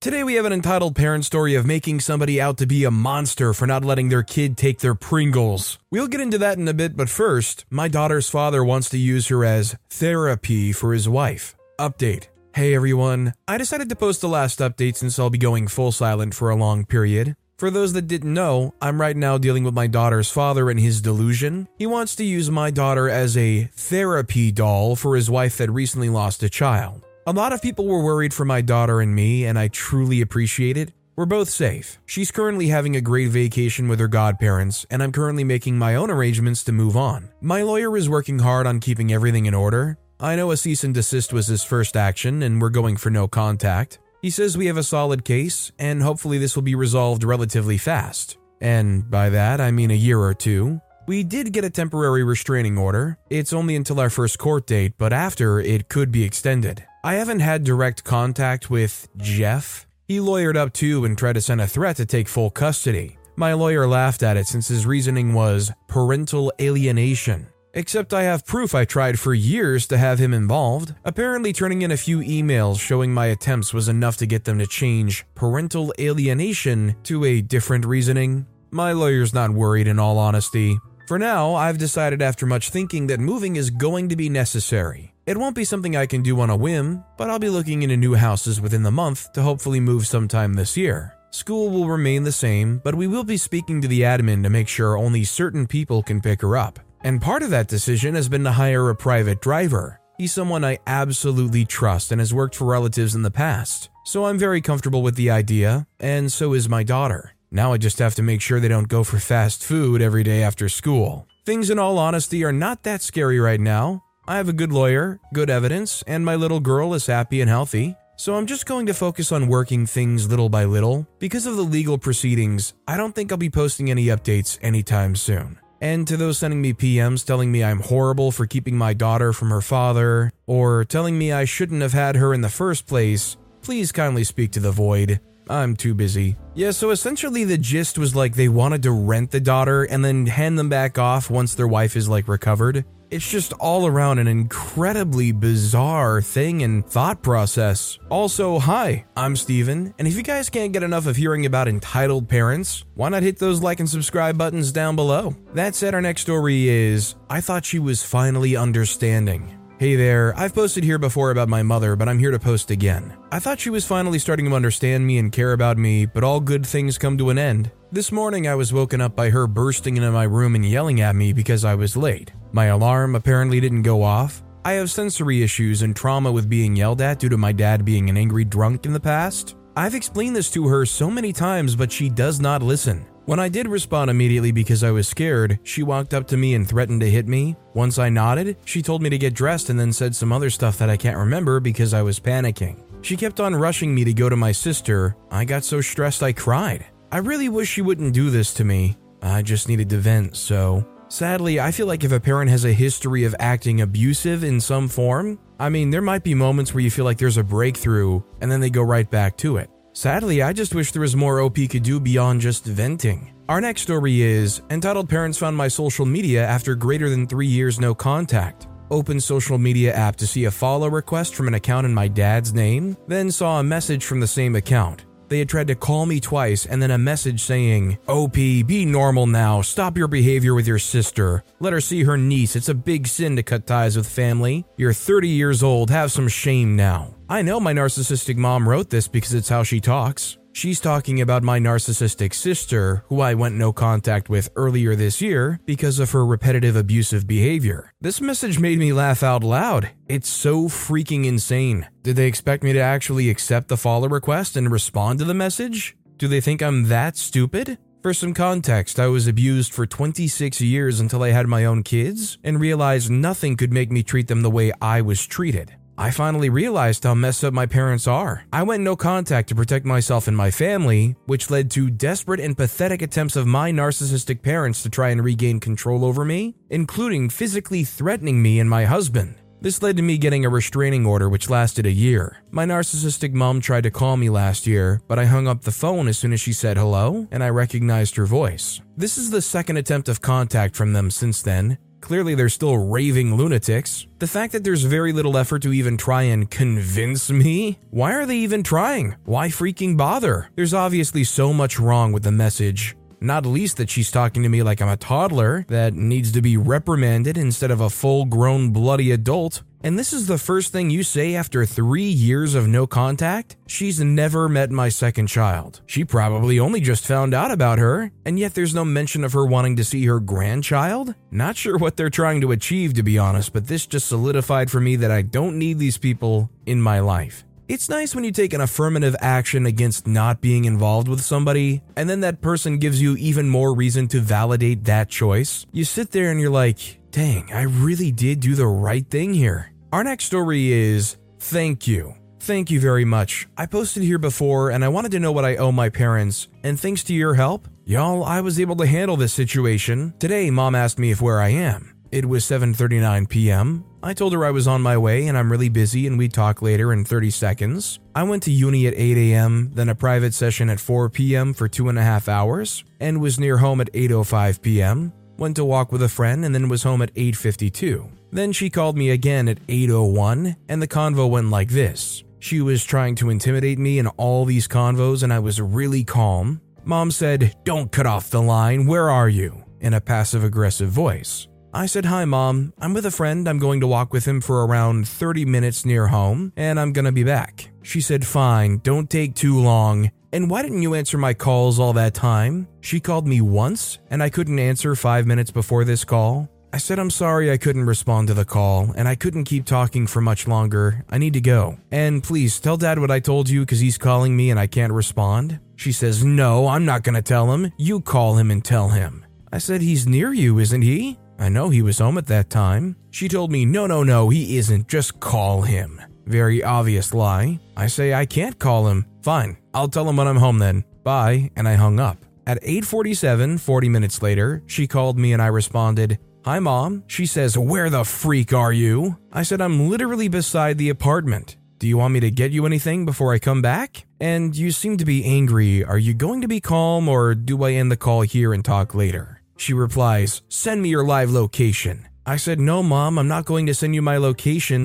Today 0.00 0.24
we 0.24 0.36
have 0.36 0.46
an 0.46 0.52
entitled 0.54 0.96
parent 0.96 1.26
story 1.26 1.54
of 1.54 1.66
making 1.66 2.00
somebody 2.00 2.40
out 2.40 2.56
to 2.56 2.66
be 2.66 2.84
a 2.84 2.90
monster 2.90 3.52
for 3.52 3.66
not 3.66 3.84
letting 3.84 4.08
their 4.08 4.22
kid 4.22 4.56
take 4.56 4.78
their 4.78 4.94
Pringles. 4.94 5.78
We'll 5.90 6.06
get 6.06 6.22
into 6.22 6.38
that 6.38 6.56
in 6.56 6.66
a 6.68 6.72
bit, 6.72 6.96
but 6.96 7.10
first, 7.10 7.66
my 7.68 7.86
daughter's 7.86 8.30
father 8.30 8.64
wants 8.64 8.88
to 8.90 8.98
use 8.98 9.28
her 9.28 9.44
as 9.44 9.76
therapy 9.90 10.72
for 10.72 10.94
his 10.94 11.06
wife. 11.06 11.54
Update. 11.78 12.28
Hey 12.54 12.74
everyone, 12.74 13.34
I 13.46 13.58
decided 13.58 13.90
to 13.90 13.94
post 13.94 14.22
the 14.22 14.28
last 14.30 14.60
update 14.60 14.96
since 14.96 15.18
I'll 15.18 15.28
be 15.28 15.36
going 15.36 15.68
full 15.68 15.92
silent 15.92 16.34
for 16.34 16.48
a 16.48 16.56
long 16.56 16.86
period. 16.86 17.36
For 17.58 17.70
those 17.70 17.92
that 17.92 18.08
didn't 18.08 18.32
know, 18.32 18.72
I'm 18.80 19.02
right 19.02 19.14
now 19.14 19.36
dealing 19.36 19.64
with 19.64 19.74
my 19.74 19.86
daughter's 19.86 20.30
father 20.30 20.70
and 20.70 20.80
his 20.80 21.02
delusion. 21.02 21.68
He 21.76 21.86
wants 21.86 22.16
to 22.16 22.24
use 22.24 22.50
my 22.50 22.70
daughter 22.70 23.10
as 23.10 23.36
a 23.36 23.64
therapy 23.74 24.50
doll 24.50 24.96
for 24.96 25.14
his 25.14 25.28
wife 25.28 25.58
that 25.58 25.70
recently 25.70 26.08
lost 26.08 26.42
a 26.42 26.48
child. 26.48 27.04
A 27.26 27.32
lot 27.32 27.52
of 27.52 27.60
people 27.60 27.86
were 27.86 28.02
worried 28.02 28.32
for 28.32 28.46
my 28.46 28.62
daughter 28.62 29.02
and 29.02 29.14
me, 29.14 29.44
and 29.44 29.58
I 29.58 29.68
truly 29.68 30.22
appreciate 30.22 30.78
it. 30.78 30.94
We're 31.16 31.26
both 31.26 31.50
safe. 31.50 32.00
She's 32.06 32.30
currently 32.30 32.68
having 32.68 32.96
a 32.96 33.02
great 33.02 33.28
vacation 33.28 33.88
with 33.88 34.00
her 34.00 34.08
godparents, 34.08 34.86
and 34.90 35.02
I'm 35.02 35.12
currently 35.12 35.44
making 35.44 35.76
my 35.76 35.96
own 35.96 36.10
arrangements 36.10 36.64
to 36.64 36.72
move 36.72 36.96
on. 36.96 37.28
My 37.42 37.60
lawyer 37.60 37.94
is 37.94 38.08
working 38.08 38.38
hard 38.38 38.66
on 38.66 38.80
keeping 38.80 39.12
everything 39.12 39.44
in 39.44 39.52
order. 39.52 39.98
I 40.18 40.34
know 40.34 40.50
a 40.50 40.56
cease 40.56 40.82
and 40.82 40.94
desist 40.94 41.30
was 41.30 41.46
his 41.46 41.62
first 41.62 41.94
action, 41.94 42.42
and 42.42 42.58
we're 42.58 42.70
going 42.70 42.96
for 42.96 43.10
no 43.10 43.28
contact. 43.28 43.98
He 44.22 44.30
says 44.30 44.56
we 44.56 44.66
have 44.66 44.78
a 44.78 44.82
solid 44.82 45.22
case, 45.22 45.72
and 45.78 46.02
hopefully 46.02 46.38
this 46.38 46.56
will 46.56 46.62
be 46.62 46.74
resolved 46.74 47.22
relatively 47.22 47.76
fast. 47.76 48.38
And 48.62 49.10
by 49.10 49.28
that, 49.28 49.60
I 49.60 49.72
mean 49.72 49.90
a 49.90 49.94
year 49.94 50.18
or 50.18 50.32
two. 50.32 50.80
We 51.06 51.22
did 51.22 51.52
get 51.52 51.64
a 51.64 51.70
temporary 51.70 52.24
restraining 52.24 52.78
order. 52.78 53.18
It's 53.28 53.52
only 53.52 53.76
until 53.76 54.00
our 54.00 54.10
first 54.10 54.38
court 54.38 54.66
date, 54.66 54.94
but 54.96 55.12
after, 55.12 55.60
it 55.60 55.90
could 55.90 56.10
be 56.10 56.24
extended. 56.24 56.86
I 57.02 57.14
haven't 57.14 57.40
had 57.40 57.64
direct 57.64 58.04
contact 58.04 58.68
with 58.68 59.08
Jeff. 59.16 59.86
He 60.06 60.18
lawyered 60.18 60.56
up 60.56 60.74
too 60.74 61.06
and 61.06 61.16
tried 61.16 61.32
to 61.32 61.40
send 61.40 61.62
a 61.62 61.66
threat 61.66 61.96
to 61.96 62.04
take 62.04 62.28
full 62.28 62.50
custody. 62.50 63.16
My 63.36 63.54
lawyer 63.54 63.86
laughed 63.86 64.22
at 64.22 64.36
it 64.36 64.46
since 64.46 64.68
his 64.68 64.84
reasoning 64.84 65.32
was 65.32 65.72
parental 65.88 66.52
alienation. 66.60 67.46
Except 67.72 68.12
I 68.12 68.24
have 68.24 68.44
proof 68.44 68.74
I 68.74 68.84
tried 68.84 69.18
for 69.18 69.32
years 69.32 69.86
to 69.86 69.96
have 69.96 70.18
him 70.18 70.34
involved. 70.34 70.94
Apparently, 71.06 71.54
turning 71.54 71.80
in 71.80 71.92
a 71.92 71.96
few 71.96 72.18
emails 72.18 72.80
showing 72.80 73.14
my 73.14 73.26
attempts 73.26 73.72
was 73.72 73.88
enough 73.88 74.18
to 74.18 74.26
get 74.26 74.44
them 74.44 74.58
to 74.58 74.66
change 74.66 75.24
parental 75.34 75.94
alienation 75.98 76.96
to 77.04 77.24
a 77.24 77.40
different 77.40 77.86
reasoning. 77.86 78.44
My 78.72 78.92
lawyer's 78.92 79.32
not 79.32 79.52
worried, 79.52 79.86
in 79.86 79.98
all 79.98 80.18
honesty. 80.18 80.76
For 81.06 81.18
now, 81.18 81.54
I've 81.54 81.78
decided 81.78 82.20
after 82.20 82.44
much 82.44 82.68
thinking 82.68 83.06
that 83.06 83.20
moving 83.20 83.56
is 83.56 83.70
going 83.70 84.10
to 84.10 84.16
be 84.16 84.28
necessary. 84.28 85.14
It 85.30 85.38
won't 85.38 85.54
be 85.54 85.64
something 85.64 85.94
I 85.94 86.06
can 86.06 86.22
do 86.22 86.40
on 86.40 86.50
a 86.50 86.56
whim, 86.56 87.04
but 87.16 87.30
I'll 87.30 87.38
be 87.38 87.48
looking 87.48 87.84
into 87.84 87.96
new 87.96 88.14
houses 88.14 88.60
within 88.60 88.82
the 88.82 88.90
month 88.90 89.32
to 89.34 89.42
hopefully 89.42 89.78
move 89.78 90.04
sometime 90.04 90.54
this 90.54 90.76
year. 90.76 91.16
School 91.30 91.70
will 91.70 91.86
remain 91.86 92.24
the 92.24 92.32
same, 92.32 92.80
but 92.82 92.96
we 92.96 93.06
will 93.06 93.22
be 93.22 93.36
speaking 93.36 93.80
to 93.80 93.86
the 93.86 94.00
admin 94.00 94.42
to 94.42 94.50
make 94.50 94.66
sure 94.66 94.98
only 94.98 95.22
certain 95.22 95.68
people 95.68 96.02
can 96.02 96.20
pick 96.20 96.40
her 96.40 96.56
up. 96.56 96.80
And 97.04 97.22
part 97.22 97.44
of 97.44 97.50
that 97.50 97.68
decision 97.68 98.16
has 98.16 98.28
been 98.28 98.42
to 98.42 98.50
hire 98.50 98.90
a 98.90 98.96
private 98.96 99.40
driver. 99.40 100.00
He's 100.18 100.32
someone 100.32 100.64
I 100.64 100.80
absolutely 100.88 101.64
trust 101.64 102.10
and 102.10 102.20
has 102.20 102.34
worked 102.34 102.56
for 102.56 102.64
relatives 102.64 103.14
in 103.14 103.22
the 103.22 103.30
past. 103.30 103.88
So 104.06 104.24
I'm 104.24 104.36
very 104.36 104.60
comfortable 104.60 105.02
with 105.02 105.14
the 105.14 105.30
idea, 105.30 105.86
and 106.00 106.32
so 106.32 106.54
is 106.54 106.68
my 106.68 106.82
daughter. 106.82 107.36
Now 107.52 107.72
I 107.72 107.78
just 107.78 108.00
have 108.00 108.16
to 108.16 108.24
make 108.24 108.40
sure 108.40 108.58
they 108.58 108.66
don't 108.66 108.88
go 108.88 109.04
for 109.04 109.20
fast 109.20 109.62
food 109.62 110.02
every 110.02 110.24
day 110.24 110.42
after 110.42 110.68
school. 110.68 111.28
Things, 111.46 111.70
in 111.70 111.78
all 111.78 111.98
honesty, 111.98 112.42
are 112.42 112.52
not 112.52 112.82
that 112.82 113.00
scary 113.00 113.38
right 113.38 113.60
now. 113.60 114.02
I 114.30 114.36
have 114.36 114.48
a 114.48 114.52
good 114.52 114.72
lawyer, 114.72 115.18
good 115.32 115.50
evidence, 115.50 116.04
and 116.06 116.24
my 116.24 116.36
little 116.36 116.60
girl 116.60 116.94
is 116.94 117.04
happy 117.04 117.40
and 117.40 117.50
healthy. 117.50 117.96
So 118.14 118.36
I'm 118.36 118.46
just 118.46 118.64
going 118.64 118.86
to 118.86 118.94
focus 118.94 119.32
on 119.32 119.48
working 119.48 119.86
things 119.86 120.28
little 120.28 120.48
by 120.48 120.66
little. 120.66 121.04
Because 121.18 121.46
of 121.46 121.56
the 121.56 121.64
legal 121.64 121.98
proceedings, 121.98 122.74
I 122.86 122.96
don't 122.96 123.12
think 123.12 123.32
I'll 123.32 123.38
be 123.38 123.50
posting 123.50 123.90
any 123.90 124.06
updates 124.06 124.56
anytime 124.62 125.16
soon. 125.16 125.58
And 125.80 126.06
to 126.06 126.16
those 126.16 126.38
sending 126.38 126.62
me 126.62 126.72
PMs 126.72 127.26
telling 127.26 127.50
me 127.50 127.64
I'm 127.64 127.80
horrible 127.80 128.30
for 128.30 128.46
keeping 128.46 128.78
my 128.78 128.94
daughter 128.94 129.32
from 129.32 129.50
her 129.50 129.60
father, 129.60 130.30
or 130.46 130.84
telling 130.84 131.18
me 131.18 131.32
I 131.32 131.44
shouldn't 131.44 131.82
have 131.82 131.92
had 131.92 132.14
her 132.14 132.32
in 132.32 132.40
the 132.40 132.48
first 132.48 132.86
place, 132.86 133.36
please 133.62 133.90
kindly 133.90 134.22
speak 134.22 134.52
to 134.52 134.60
the 134.60 134.70
void. 134.70 135.18
I'm 135.48 135.74
too 135.74 135.92
busy. 135.92 136.36
Yeah, 136.54 136.70
so 136.70 136.90
essentially 136.90 137.42
the 137.42 137.58
gist 137.58 137.98
was 137.98 138.14
like 138.14 138.36
they 138.36 138.48
wanted 138.48 138.84
to 138.84 138.92
rent 138.92 139.32
the 139.32 139.40
daughter 139.40 139.82
and 139.82 140.04
then 140.04 140.26
hand 140.26 140.56
them 140.56 140.68
back 140.68 140.98
off 140.98 141.30
once 141.30 141.56
their 141.56 141.66
wife 141.66 141.96
is 141.96 142.08
like 142.08 142.28
recovered. 142.28 142.84
It's 143.10 143.28
just 143.28 143.52
all 143.54 143.88
around 143.88 144.20
an 144.20 144.28
incredibly 144.28 145.32
bizarre 145.32 146.22
thing 146.22 146.62
and 146.62 146.86
thought 146.86 147.22
process. 147.22 147.98
Also, 148.08 148.60
hi, 148.60 149.04
I'm 149.16 149.34
Steven, 149.34 149.92
and 149.98 150.06
if 150.06 150.16
you 150.16 150.22
guys 150.22 150.48
can't 150.48 150.72
get 150.72 150.84
enough 150.84 151.06
of 151.06 151.16
hearing 151.16 151.44
about 151.44 151.66
entitled 151.66 152.28
parents, 152.28 152.84
why 152.94 153.08
not 153.08 153.24
hit 153.24 153.40
those 153.40 153.62
like 153.62 153.80
and 153.80 153.90
subscribe 153.90 154.38
buttons 154.38 154.70
down 154.70 154.94
below? 154.94 155.34
That 155.54 155.74
said, 155.74 155.92
our 155.92 156.00
next 156.00 156.22
story 156.22 156.68
is 156.68 157.16
I 157.28 157.40
thought 157.40 157.64
she 157.64 157.80
was 157.80 158.04
finally 158.04 158.54
understanding. 158.54 159.59
Hey 159.80 159.96
there, 159.96 160.38
I've 160.38 160.54
posted 160.54 160.84
here 160.84 160.98
before 160.98 161.30
about 161.30 161.48
my 161.48 161.62
mother, 161.62 161.96
but 161.96 162.06
I'm 162.06 162.18
here 162.18 162.32
to 162.32 162.38
post 162.38 162.70
again. 162.70 163.16
I 163.32 163.38
thought 163.38 163.60
she 163.60 163.70
was 163.70 163.86
finally 163.86 164.18
starting 164.18 164.44
to 164.44 164.54
understand 164.54 165.06
me 165.06 165.16
and 165.16 165.32
care 165.32 165.54
about 165.54 165.78
me, 165.78 166.04
but 166.04 166.22
all 166.22 166.38
good 166.38 166.66
things 166.66 166.98
come 166.98 167.16
to 167.16 167.30
an 167.30 167.38
end. 167.38 167.70
This 167.90 168.12
morning 168.12 168.46
I 168.46 168.56
was 168.56 168.74
woken 168.74 169.00
up 169.00 169.16
by 169.16 169.30
her 169.30 169.46
bursting 169.46 169.96
into 169.96 170.10
my 170.10 170.24
room 170.24 170.54
and 170.54 170.66
yelling 170.66 171.00
at 171.00 171.16
me 171.16 171.32
because 171.32 171.64
I 171.64 171.76
was 171.76 171.96
late. 171.96 172.30
My 172.52 172.66
alarm 172.66 173.14
apparently 173.14 173.58
didn't 173.58 173.80
go 173.80 174.02
off. 174.02 174.42
I 174.66 174.72
have 174.72 174.90
sensory 174.90 175.42
issues 175.42 175.80
and 175.80 175.96
trauma 175.96 176.30
with 176.30 176.50
being 176.50 176.76
yelled 176.76 177.00
at 177.00 177.18
due 177.18 177.30
to 177.30 177.38
my 177.38 177.52
dad 177.52 177.82
being 177.82 178.10
an 178.10 178.18
angry 178.18 178.44
drunk 178.44 178.84
in 178.84 178.92
the 178.92 179.00
past. 179.00 179.56
I've 179.76 179.94
explained 179.94 180.36
this 180.36 180.50
to 180.50 180.68
her 180.68 180.84
so 180.84 181.10
many 181.10 181.32
times, 181.32 181.74
but 181.74 181.90
she 181.90 182.10
does 182.10 182.38
not 182.38 182.62
listen. 182.62 183.06
When 183.26 183.38
I 183.38 183.48
did 183.48 183.68
respond 183.68 184.10
immediately 184.10 184.50
because 184.50 184.82
I 184.82 184.90
was 184.90 185.06
scared, 185.06 185.60
she 185.62 185.82
walked 185.82 186.14
up 186.14 186.26
to 186.28 186.36
me 186.36 186.54
and 186.54 186.66
threatened 186.66 187.00
to 187.02 187.10
hit 187.10 187.28
me. 187.28 187.54
Once 187.74 187.98
I 187.98 188.08
nodded, 188.08 188.56
she 188.64 188.82
told 188.82 189.02
me 189.02 189.10
to 189.10 189.18
get 189.18 189.34
dressed 189.34 189.70
and 189.70 189.78
then 189.78 189.92
said 189.92 190.16
some 190.16 190.32
other 190.32 190.50
stuff 190.50 190.78
that 190.78 190.90
I 190.90 190.96
can't 190.96 191.18
remember 191.18 191.60
because 191.60 191.94
I 191.94 192.02
was 192.02 192.18
panicking. 192.18 192.82
She 193.02 193.16
kept 193.16 193.38
on 193.38 193.54
rushing 193.54 193.94
me 193.94 194.04
to 194.04 194.12
go 194.12 194.28
to 194.28 194.36
my 194.36 194.52
sister. 194.52 195.16
I 195.30 195.44
got 195.44 195.64
so 195.64 195.80
stressed 195.80 196.22
I 196.22 196.32
cried. 196.32 196.86
I 197.12 197.18
really 197.18 197.48
wish 197.48 197.68
she 197.68 197.82
wouldn't 197.82 198.14
do 198.14 198.30
this 198.30 198.52
to 198.54 198.64
me. 198.64 198.96
I 199.22 199.42
just 199.42 199.68
needed 199.68 199.90
to 199.90 199.98
vent, 199.98 200.36
so. 200.36 200.86
Sadly, 201.08 201.58
I 201.58 201.72
feel 201.72 201.86
like 201.86 202.04
if 202.04 202.12
a 202.12 202.20
parent 202.20 202.50
has 202.50 202.64
a 202.64 202.72
history 202.72 203.24
of 203.24 203.34
acting 203.40 203.80
abusive 203.80 204.44
in 204.44 204.60
some 204.60 204.88
form, 204.88 205.38
I 205.58 205.68
mean, 205.68 205.90
there 205.90 206.02
might 206.02 206.22
be 206.22 206.34
moments 206.34 206.72
where 206.72 206.82
you 206.82 206.90
feel 206.90 207.04
like 207.04 207.18
there's 207.18 207.36
a 207.36 207.44
breakthrough 207.44 208.22
and 208.40 208.50
then 208.50 208.60
they 208.60 208.70
go 208.70 208.82
right 208.82 209.10
back 209.10 209.36
to 209.38 209.56
it. 209.56 209.70
Sadly, 210.00 210.40
I 210.40 210.54
just 210.54 210.74
wish 210.74 210.92
there 210.92 211.02
was 211.02 211.14
more 211.14 211.42
OP 211.42 211.56
could 211.68 211.82
do 211.82 212.00
beyond 212.00 212.40
just 212.40 212.64
venting. 212.64 213.34
Our 213.50 213.60
next 213.60 213.82
story 213.82 214.22
is 214.22 214.62
Entitled 214.70 215.10
Parents 215.10 215.36
Found 215.36 215.54
My 215.58 215.68
Social 215.68 216.06
Media 216.06 216.42
After 216.42 216.74
Greater 216.74 217.10
Than 217.10 217.26
Three 217.26 217.46
Years 217.46 217.78
No 217.78 217.94
Contact. 217.94 218.66
Open 218.90 219.20
social 219.20 219.58
media 219.58 219.92
app 219.92 220.16
to 220.16 220.26
see 220.26 220.46
a 220.46 220.50
follow 220.50 220.88
request 220.88 221.34
from 221.34 221.48
an 221.48 221.54
account 221.54 221.84
in 221.84 221.92
my 221.92 222.08
dad's 222.08 222.54
name, 222.54 222.96
then 223.08 223.30
saw 223.30 223.60
a 223.60 223.62
message 223.62 224.06
from 224.06 224.20
the 224.20 224.26
same 224.26 224.56
account. 224.56 225.04
They 225.30 225.38
had 225.38 225.48
tried 225.48 225.68
to 225.68 225.76
call 225.76 226.06
me 226.06 226.18
twice 226.18 226.66
and 226.66 226.82
then 226.82 226.90
a 226.90 226.98
message 226.98 227.40
saying, 227.40 227.98
OP, 228.08 228.34
be 228.34 228.84
normal 228.84 229.28
now. 229.28 229.62
Stop 229.62 229.96
your 229.96 230.08
behavior 230.08 230.54
with 230.54 230.66
your 230.66 230.80
sister. 230.80 231.44
Let 231.60 231.72
her 231.72 231.80
see 231.80 232.02
her 232.02 232.16
niece. 232.16 232.56
It's 232.56 232.68
a 232.68 232.74
big 232.74 233.06
sin 233.06 233.36
to 233.36 233.44
cut 233.44 233.64
ties 233.64 233.96
with 233.96 234.08
family. 234.08 234.64
You're 234.76 234.92
30 234.92 235.28
years 235.28 235.62
old. 235.62 235.88
Have 235.88 236.10
some 236.10 236.26
shame 236.26 236.74
now. 236.74 237.14
I 237.28 237.42
know 237.42 237.60
my 237.60 237.72
narcissistic 237.72 238.36
mom 238.36 238.68
wrote 238.68 238.90
this 238.90 239.06
because 239.06 239.32
it's 239.32 239.48
how 239.48 239.62
she 239.62 239.80
talks. 239.80 240.36
She's 240.52 240.80
talking 240.80 241.20
about 241.20 241.44
my 241.44 241.60
narcissistic 241.60 242.34
sister, 242.34 243.04
who 243.08 243.20
I 243.20 243.34
went 243.34 243.54
no 243.54 243.72
contact 243.72 244.28
with 244.28 244.50
earlier 244.56 244.96
this 244.96 245.20
year 245.20 245.60
because 245.64 245.98
of 246.00 246.10
her 246.10 246.26
repetitive 246.26 246.74
abusive 246.74 247.26
behavior. 247.26 247.92
This 248.00 248.20
message 248.20 248.58
made 248.58 248.78
me 248.78 248.92
laugh 248.92 249.22
out 249.22 249.44
loud. 249.44 249.90
It's 250.08 250.28
so 250.28 250.64
freaking 250.64 251.24
insane. 251.24 251.86
Did 252.02 252.16
they 252.16 252.26
expect 252.26 252.64
me 252.64 252.72
to 252.72 252.80
actually 252.80 253.30
accept 253.30 253.68
the 253.68 253.76
follow 253.76 254.08
request 254.08 254.56
and 254.56 254.70
respond 254.70 255.20
to 255.20 255.24
the 255.24 255.34
message? 255.34 255.96
Do 256.16 256.26
they 256.26 256.40
think 256.40 256.62
I'm 256.62 256.88
that 256.88 257.16
stupid? 257.16 257.78
For 258.02 258.12
some 258.12 258.34
context, 258.34 258.98
I 258.98 259.06
was 259.06 259.26
abused 259.26 259.72
for 259.72 259.86
26 259.86 260.60
years 260.62 261.00
until 261.00 261.22
I 261.22 261.30
had 261.30 261.46
my 261.46 261.64
own 261.64 261.82
kids 261.82 262.38
and 262.42 262.58
realized 262.58 263.10
nothing 263.10 263.56
could 263.56 263.72
make 263.72 263.90
me 263.90 264.02
treat 264.02 264.26
them 264.26 264.42
the 264.42 264.50
way 264.50 264.72
I 264.80 265.00
was 265.02 265.26
treated. 265.26 265.76
I 266.00 266.10
finally 266.10 266.48
realized 266.48 267.04
how 267.04 267.14
messed 267.14 267.44
up 267.44 267.52
my 267.52 267.66
parents 267.66 268.06
are. 268.06 268.46
I 268.54 268.62
went 268.62 268.82
no 268.82 268.96
contact 268.96 269.50
to 269.50 269.54
protect 269.54 269.84
myself 269.84 270.28
and 270.28 270.36
my 270.36 270.50
family, 270.50 271.14
which 271.26 271.50
led 271.50 271.70
to 271.72 271.90
desperate 271.90 272.40
and 272.40 272.56
pathetic 272.56 273.02
attempts 273.02 273.36
of 273.36 273.46
my 273.46 273.70
narcissistic 273.70 274.40
parents 274.40 274.82
to 274.82 274.88
try 274.88 275.10
and 275.10 275.22
regain 275.22 275.60
control 275.60 276.06
over 276.06 276.24
me, 276.24 276.54
including 276.70 277.28
physically 277.28 277.84
threatening 277.84 278.40
me 278.40 278.60
and 278.60 278.70
my 278.70 278.86
husband. 278.86 279.34
This 279.60 279.82
led 279.82 279.98
to 279.98 280.02
me 280.02 280.16
getting 280.16 280.46
a 280.46 280.48
restraining 280.48 281.04
order 281.04 281.28
which 281.28 281.50
lasted 281.50 281.84
a 281.84 281.92
year. 281.92 282.38
My 282.50 282.64
narcissistic 282.64 283.34
mom 283.34 283.60
tried 283.60 283.82
to 283.82 283.90
call 283.90 284.16
me 284.16 284.30
last 284.30 284.66
year, 284.66 285.02
but 285.06 285.18
I 285.18 285.26
hung 285.26 285.46
up 285.46 285.60
the 285.60 285.70
phone 285.70 286.08
as 286.08 286.16
soon 286.16 286.32
as 286.32 286.40
she 286.40 286.54
said 286.54 286.78
hello 286.78 287.28
and 287.30 287.44
I 287.44 287.50
recognized 287.50 288.16
her 288.16 288.24
voice. 288.24 288.80
This 288.96 289.18
is 289.18 289.28
the 289.28 289.42
second 289.42 289.76
attempt 289.76 290.08
of 290.08 290.22
contact 290.22 290.76
from 290.76 290.94
them 290.94 291.10
since 291.10 291.42
then. 291.42 291.76
Clearly, 292.00 292.34
they're 292.34 292.48
still 292.48 292.76
raving 292.76 293.34
lunatics. 293.36 294.06
The 294.18 294.26
fact 294.26 294.52
that 294.52 294.64
there's 294.64 294.84
very 294.84 295.12
little 295.12 295.36
effort 295.36 295.62
to 295.62 295.72
even 295.72 295.96
try 295.96 296.22
and 296.22 296.50
convince 296.50 297.30
me? 297.30 297.78
Why 297.90 298.14
are 298.14 298.26
they 298.26 298.38
even 298.38 298.62
trying? 298.62 299.16
Why 299.24 299.48
freaking 299.48 299.96
bother? 299.96 300.50
There's 300.56 300.74
obviously 300.74 301.24
so 301.24 301.52
much 301.52 301.78
wrong 301.78 302.12
with 302.12 302.22
the 302.22 302.32
message 302.32 302.96
not 303.20 303.44
least 303.44 303.76
that 303.76 303.90
she's 303.90 304.10
talking 304.10 304.42
to 304.42 304.48
me 304.48 304.62
like 304.62 304.80
I'm 304.80 304.88
a 304.88 304.96
toddler 304.96 305.64
that 305.68 305.94
needs 305.94 306.32
to 306.32 306.42
be 306.42 306.56
reprimanded 306.56 307.36
instead 307.36 307.70
of 307.70 307.80
a 307.80 307.90
full 307.90 308.24
grown 308.24 308.70
bloody 308.70 309.12
adult. 309.12 309.62
And 309.82 309.98
this 309.98 310.12
is 310.12 310.26
the 310.26 310.36
first 310.36 310.72
thing 310.72 310.90
you 310.90 311.02
say 311.02 311.34
after 311.34 311.64
three 311.64 312.04
years 312.04 312.54
of 312.54 312.68
no 312.68 312.86
contact? 312.86 313.56
She's 313.66 313.98
never 313.98 314.46
met 314.46 314.70
my 314.70 314.90
second 314.90 315.28
child. 315.28 315.80
She 315.86 316.04
probably 316.04 316.60
only 316.60 316.80
just 316.80 317.06
found 317.06 317.32
out 317.32 317.50
about 317.50 317.78
her, 317.78 318.12
and 318.26 318.38
yet 318.38 318.54
there's 318.54 318.74
no 318.74 318.84
mention 318.84 319.24
of 319.24 319.32
her 319.32 319.46
wanting 319.46 319.76
to 319.76 319.84
see 319.84 320.04
her 320.04 320.20
grandchild? 320.20 321.14
Not 321.30 321.56
sure 321.56 321.78
what 321.78 321.96
they're 321.96 322.10
trying 322.10 322.42
to 322.42 322.52
achieve, 322.52 322.92
to 322.94 323.02
be 323.02 323.16
honest, 323.16 323.54
but 323.54 323.68
this 323.68 323.86
just 323.86 324.08
solidified 324.08 324.70
for 324.70 324.80
me 324.80 324.96
that 324.96 325.10
I 325.10 325.22
don't 325.22 325.58
need 325.58 325.78
these 325.78 325.96
people 325.96 326.50
in 326.66 326.82
my 326.82 327.00
life. 327.00 327.44
It's 327.70 327.88
nice 327.88 328.16
when 328.16 328.24
you 328.24 328.32
take 328.32 328.52
an 328.52 328.60
affirmative 328.60 329.14
action 329.20 329.64
against 329.64 330.04
not 330.04 330.40
being 330.40 330.64
involved 330.64 331.06
with 331.06 331.20
somebody, 331.20 331.82
and 331.94 332.10
then 332.10 332.18
that 332.22 332.40
person 332.40 332.78
gives 332.78 333.00
you 333.00 333.14
even 333.14 333.48
more 333.48 333.72
reason 333.72 334.08
to 334.08 334.18
validate 334.18 334.82
that 334.86 335.08
choice. 335.08 335.66
You 335.70 335.84
sit 335.84 336.10
there 336.10 336.32
and 336.32 336.40
you're 336.40 336.50
like, 336.50 336.98
dang, 337.12 337.52
I 337.52 337.62
really 337.62 338.10
did 338.10 338.40
do 338.40 338.56
the 338.56 338.66
right 338.66 339.08
thing 339.08 339.34
here. 339.34 339.70
Our 339.92 340.02
next 340.02 340.24
story 340.24 340.72
is 340.72 341.16
Thank 341.38 341.86
You. 341.86 342.16
Thank 342.40 342.72
you 342.72 342.80
very 342.80 343.04
much. 343.04 343.46
I 343.56 343.66
posted 343.66 344.02
here 344.02 344.18
before 344.18 344.70
and 344.70 344.84
I 344.84 344.88
wanted 344.88 345.12
to 345.12 345.20
know 345.20 345.30
what 345.30 345.44
I 345.44 345.54
owe 345.54 345.70
my 345.70 345.90
parents, 345.90 346.48
and 346.64 346.78
thanks 346.80 347.04
to 347.04 347.14
your 347.14 347.34
help, 347.34 347.68
y'all, 347.84 348.24
I 348.24 348.40
was 348.40 348.58
able 348.58 348.74
to 348.78 348.86
handle 348.86 349.16
this 349.16 349.32
situation. 349.32 350.12
Today, 350.18 350.50
mom 350.50 350.74
asked 350.74 350.98
me 350.98 351.12
if 351.12 351.22
where 351.22 351.40
I 351.40 351.50
am. 351.50 351.94
It 352.12 352.26
was 352.26 352.44
7:39 352.44 353.28
p.m. 353.28 353.84
I 354.02 354.14
told 354.14 354.32
her 354.32 354.44
I 354.44 354.50
was 354.50 354.66
on 354.66 354.82
my 354.82 354.98
way 354.98 355.28
and 355.28 355.38
I'm 355.38 355.50
really 355.50 355.68
busy 355.68 356.08
and 356.08 356.18
we'd 356.18 356.32
talk 356.32 356.60
later 356.60 356.92
in 356.92 357.04
30 357.04 357.30
seconds. 357.30 358.00
I 358.16 358.24
went 358.24 358.42
to 358.44 358.50
uni 358.50 358.86
at 358.88 358.94
8 358.96 359.16
a.m., 359.16 359.70
then 359.74 359.88
a 359.88 359.94
private 359.94 360.34
session 360.34 360.70
at 360.70 360.80
4 360.80 361.08
p.m. 361.10 361.54
for 361.54 361.68
two 361.68 361.88
and 361.88 361.98
a 361.98 362.02
half 362.02 362.28
hours, 362.28 362.82
and 362.98 363.20
was 363.20 363.38
near 363.38 363.58
home 363.58 363.80
at 363.80 363.92
8.05 363.92 364.60
p.m. 364.60 365.12
Went 365.38 365.54
to 365.56 365.64
walk 365.64 365.92
with 365.92 366.02
a 366.02 366.08
friend 366.08 366.44
and 366.44 366.52
then 366.52 366.68
was 366.68 366.82
home 366.82 367.00
at 367.00 367.14
8.52. 367.14 368.10
Then 368.32 368.52
she 368.52 368.70
called 368.70 368.96
me 368.98 369.10
again 369.10 369.48
at 369.48 369.64
8.01 369.68 370.56
and 370.68 370.82
the 370.82 370.88
convo 370.88 371.30
went 371.30 371.50
like 371.50 371.68
this. 371.68 372.24
She 372.40 372.60
was 372.60 372.84
trying 372.84 373.14
to 373.16 373.30
intimidate 373.30 373.78
me 373.78 373.98
in 374.00 374.08
all 374.08 374.44
these 374.44 374.66
convos 374.66 375.22
and 375.22 375.32
I 375.32 375.38
was 375.38 375.60
really 375.60 376.02
calm. 376.02 376.60
Mom 376.84 377.10
said, 377.12 377.54
Don't 377.64 377.92
cut 377.92 378.06
off 378.06 378.30
the 378.30 378.42
line, 378.42 378.86
where 378.86 379.10
are 379.10 379.28
you? 379.28 379.64
in 379.80 379.94
a 379.94 380.00
passive 380.00 380.44
aggressive 380.44 380.90
voice. 380.90 381.48
I 381.72 381.86
said, 381.86 382.04
Hi, 382.06 382.24
Mom. 382.24 382.72
I'm 382.80 382.94
with 382.94 383.06
a 383.06 383.10
friend. 383.10 383.48
I'm 383.48 383.58
going 383.58 383.80
to 383.80 383.86
walk 383.86 384.12
with 384.12 384.26
him 384.26 384.40
for 384.40 384.66
around 384.66 385.06
30 385.06 385.44
minutes 385.44 385.84
near 385.84 386.08
home, 386.08 386.52
and 386.56 386.80
I'm 386.80 386.92
gonna 386.92 387.12
be 387.12 387.24
back. 387.24 387.70
She 387.82 388.00
said, 388.00 388.26
Fine, 388.26 388.78
don't 388.78 389.08
take 389.08 389.34
too 389.34 389.58
long. 389.58 390.10
And 390.32 390.50
why 390.50 390.62
didn't 390.62 390.82
you 390.82 390.94
answer 390.94 391.18
my 391.18 391.34
calls 391.34 391.78
all 391.78 391.92
that 391.94 392.14
time? 392.14 392.68
She 392.80 393.00
called 393.00 393.26
me 393.26 393.40
once, 393.40 393.98
and 394.10 394.22
I 394.22 394.30
couldn't 394.30 394.58
answer 394.58 394.94
five 394.94 395.26
minutes 395.26 395.50
before 395.50 395.84
this 395.84 396.04
call. 396.04 396.48
I 396.72 396.78
said, 396.78 397.00
I'm 397.00 397.10
sorry 397.10 397.50
I 397.50 397.56
couldn't 397.56 397.86
respond 397.86 398.28
to 398.28 398.34
the 398.34 398.44
call, 398.44 398.92
and 398.96 399.08
I 399.08 399.16
couldn't 399.16 399.44
keep 399.44 399.64
talking 399.64 400.06
for 400.06 400.20
much 400.20 400.46
longer. 400.46 401.04
I 401.08 401.18
need 401.18 401.32
to 401.32 401.40
go. 401.40 401.78
And 401.90 402.22
please 402.22 402.60
tell 402.60 402.76
dad 402.76 403.00
what 403.00 403.10
I 403.10 403.18
told 403.18 403.48
you 403.48 403.60
because 403.60 403.80
he's 403.80 403.98
calling 403.98 404.36
me 404.36 404.50
and 404.50 404.60
I 404.60 404.68
can't 404.68 404.92
respond. 404.92 405.58
She 405.74 405.90
says, 405.90 406.24
No, 406.24 406.68
I'm 406.68 406.84
not 406.84 407.02
gonna 407.02 407.22
tell 407.22 407.52
him. 407.52 407.72
You 407.76 408.00
call 408.00 408.36
him 408.36 408.50
and 408.52 408.64
tell 408.64 408.88
him. 408.88 409.24
I 409.52 409.58
said, 409.58 409.80
He's 409.80 410.06
near 410.06 410.32
you, 410.32 410.60
isn't 410.60 410.82
he? 410.82 411.18
I 411.40 411.48
know 411.48 411.70
he 411.70 411.80
was 411.80 411.98
home 411.98 412.18
at 412.18 412.26
that 412.26 412.50
time. 412.50 412.96
She 413.10 413.26
told 413.26 413.50
me, 413.50 413.64
no, 413.64 413.86
no, 413.86 414.02
no, 414.02 414.28
he 414.28 414.58
isn't, 414.58 414.88
just 414.88 415.20
call 415.20 415.62
him. 415.62 415.98
Very 416.26 416.62
obvious 416.62 417.14
lie. 417.14 417.58
I 417.78 417.86
say 417.86 418.12
I 418.12 418.26
can't 418.26 418.58
call 418.58 418.86
him. 418.88 419.06
Fine, 419.22 419.56
I'll 419.72 419.88
tell 419.88 420.06
him 420.06 420.18
when 420.18 420.28
I'm 420.28 420.36
home 420.36 420.58
then. 420.58 420.84
Bye, 421.02 421.50
and 421.56 421.66
I 421.66 421.74
hung 421.74 421.98
up. 421.98 422.18
At 422.46 422.62
8:47, 422.62 423.58
40 423.58 423.88
minutes 423.88 424.22
later, 424.22 424.62
she 424.66 424.86
called 424.86 425.18
me 425.18 425.32
and 425.32 425.40
I 425.40 425.46
responded, 425.46 426.18
"Hi 426.44 426.58
mom." 426.58 427.04
She 427.06 427.24
says, 427.24 427.56
"Where 427.56 427.88
the 427.88 428.04
freak 428.04 428.52
are 428.52 428.72
you?" 428.72 429.16
I 429.32 429.42
said, 429.42 429.60
"I'm 429.60 429.88
literally 429.88 430.28
beside 430.28 430.76
the 430.76 430.90
apartment. 430.90 431.56
Do 431.78 431.86
you 431.86 431.96
want 431.96 432.12
me 432.12 432.20
to 432.20 432.30
get 432.30 432.50
you 432.50 432.66
anything 432.66 433.06
before 433.06 433.32
I 433.32 433.38
come 433.38 433.62
back?" 433.62 434.04
And 434.20 434.54
you 434.54 434.72
seem 434.72 434.98
to 434.98 435.06
be 435.06 435.24
angry. 435.24 435.84
Are 435.84 435.98
you 435.98 436.12
going 436.12 436.42
to 436.42 436.48
be 436.48 436.60
calm 436.60 437.08
or 437.08 437.34
do 437.34 437.62
I 437.64 437.72
end 437.72 437.90
the 437.90 437.96
call 437.96 438.22
here 438.22 438.52
and 438.52 438.64
talk 438.64 438.94
later? 438.94 439.39
She 439.60 439.74
replies, 439.74 440.40
Send 440.48 440.80
me 440.80 440.88
your 440.88 441.04
live 441.04 441.30
location. 441.30 442.08
I 442.24 442.36
said, 442.36 442.58
No, 442.58 442.82
mom, 442.82 443.18
I'm 443.18 443.28
not 443.28 443.44
going 443.44 443.66
to 443.66 443.74
send 443.74 443.94
you 443.94 444.00
my 444.00 444.16
location. 444.16 444.84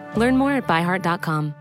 Learn 0.17 0.37
more 0.37 0.51
at 0.51 0.67
byheart.com. 0.67 1.55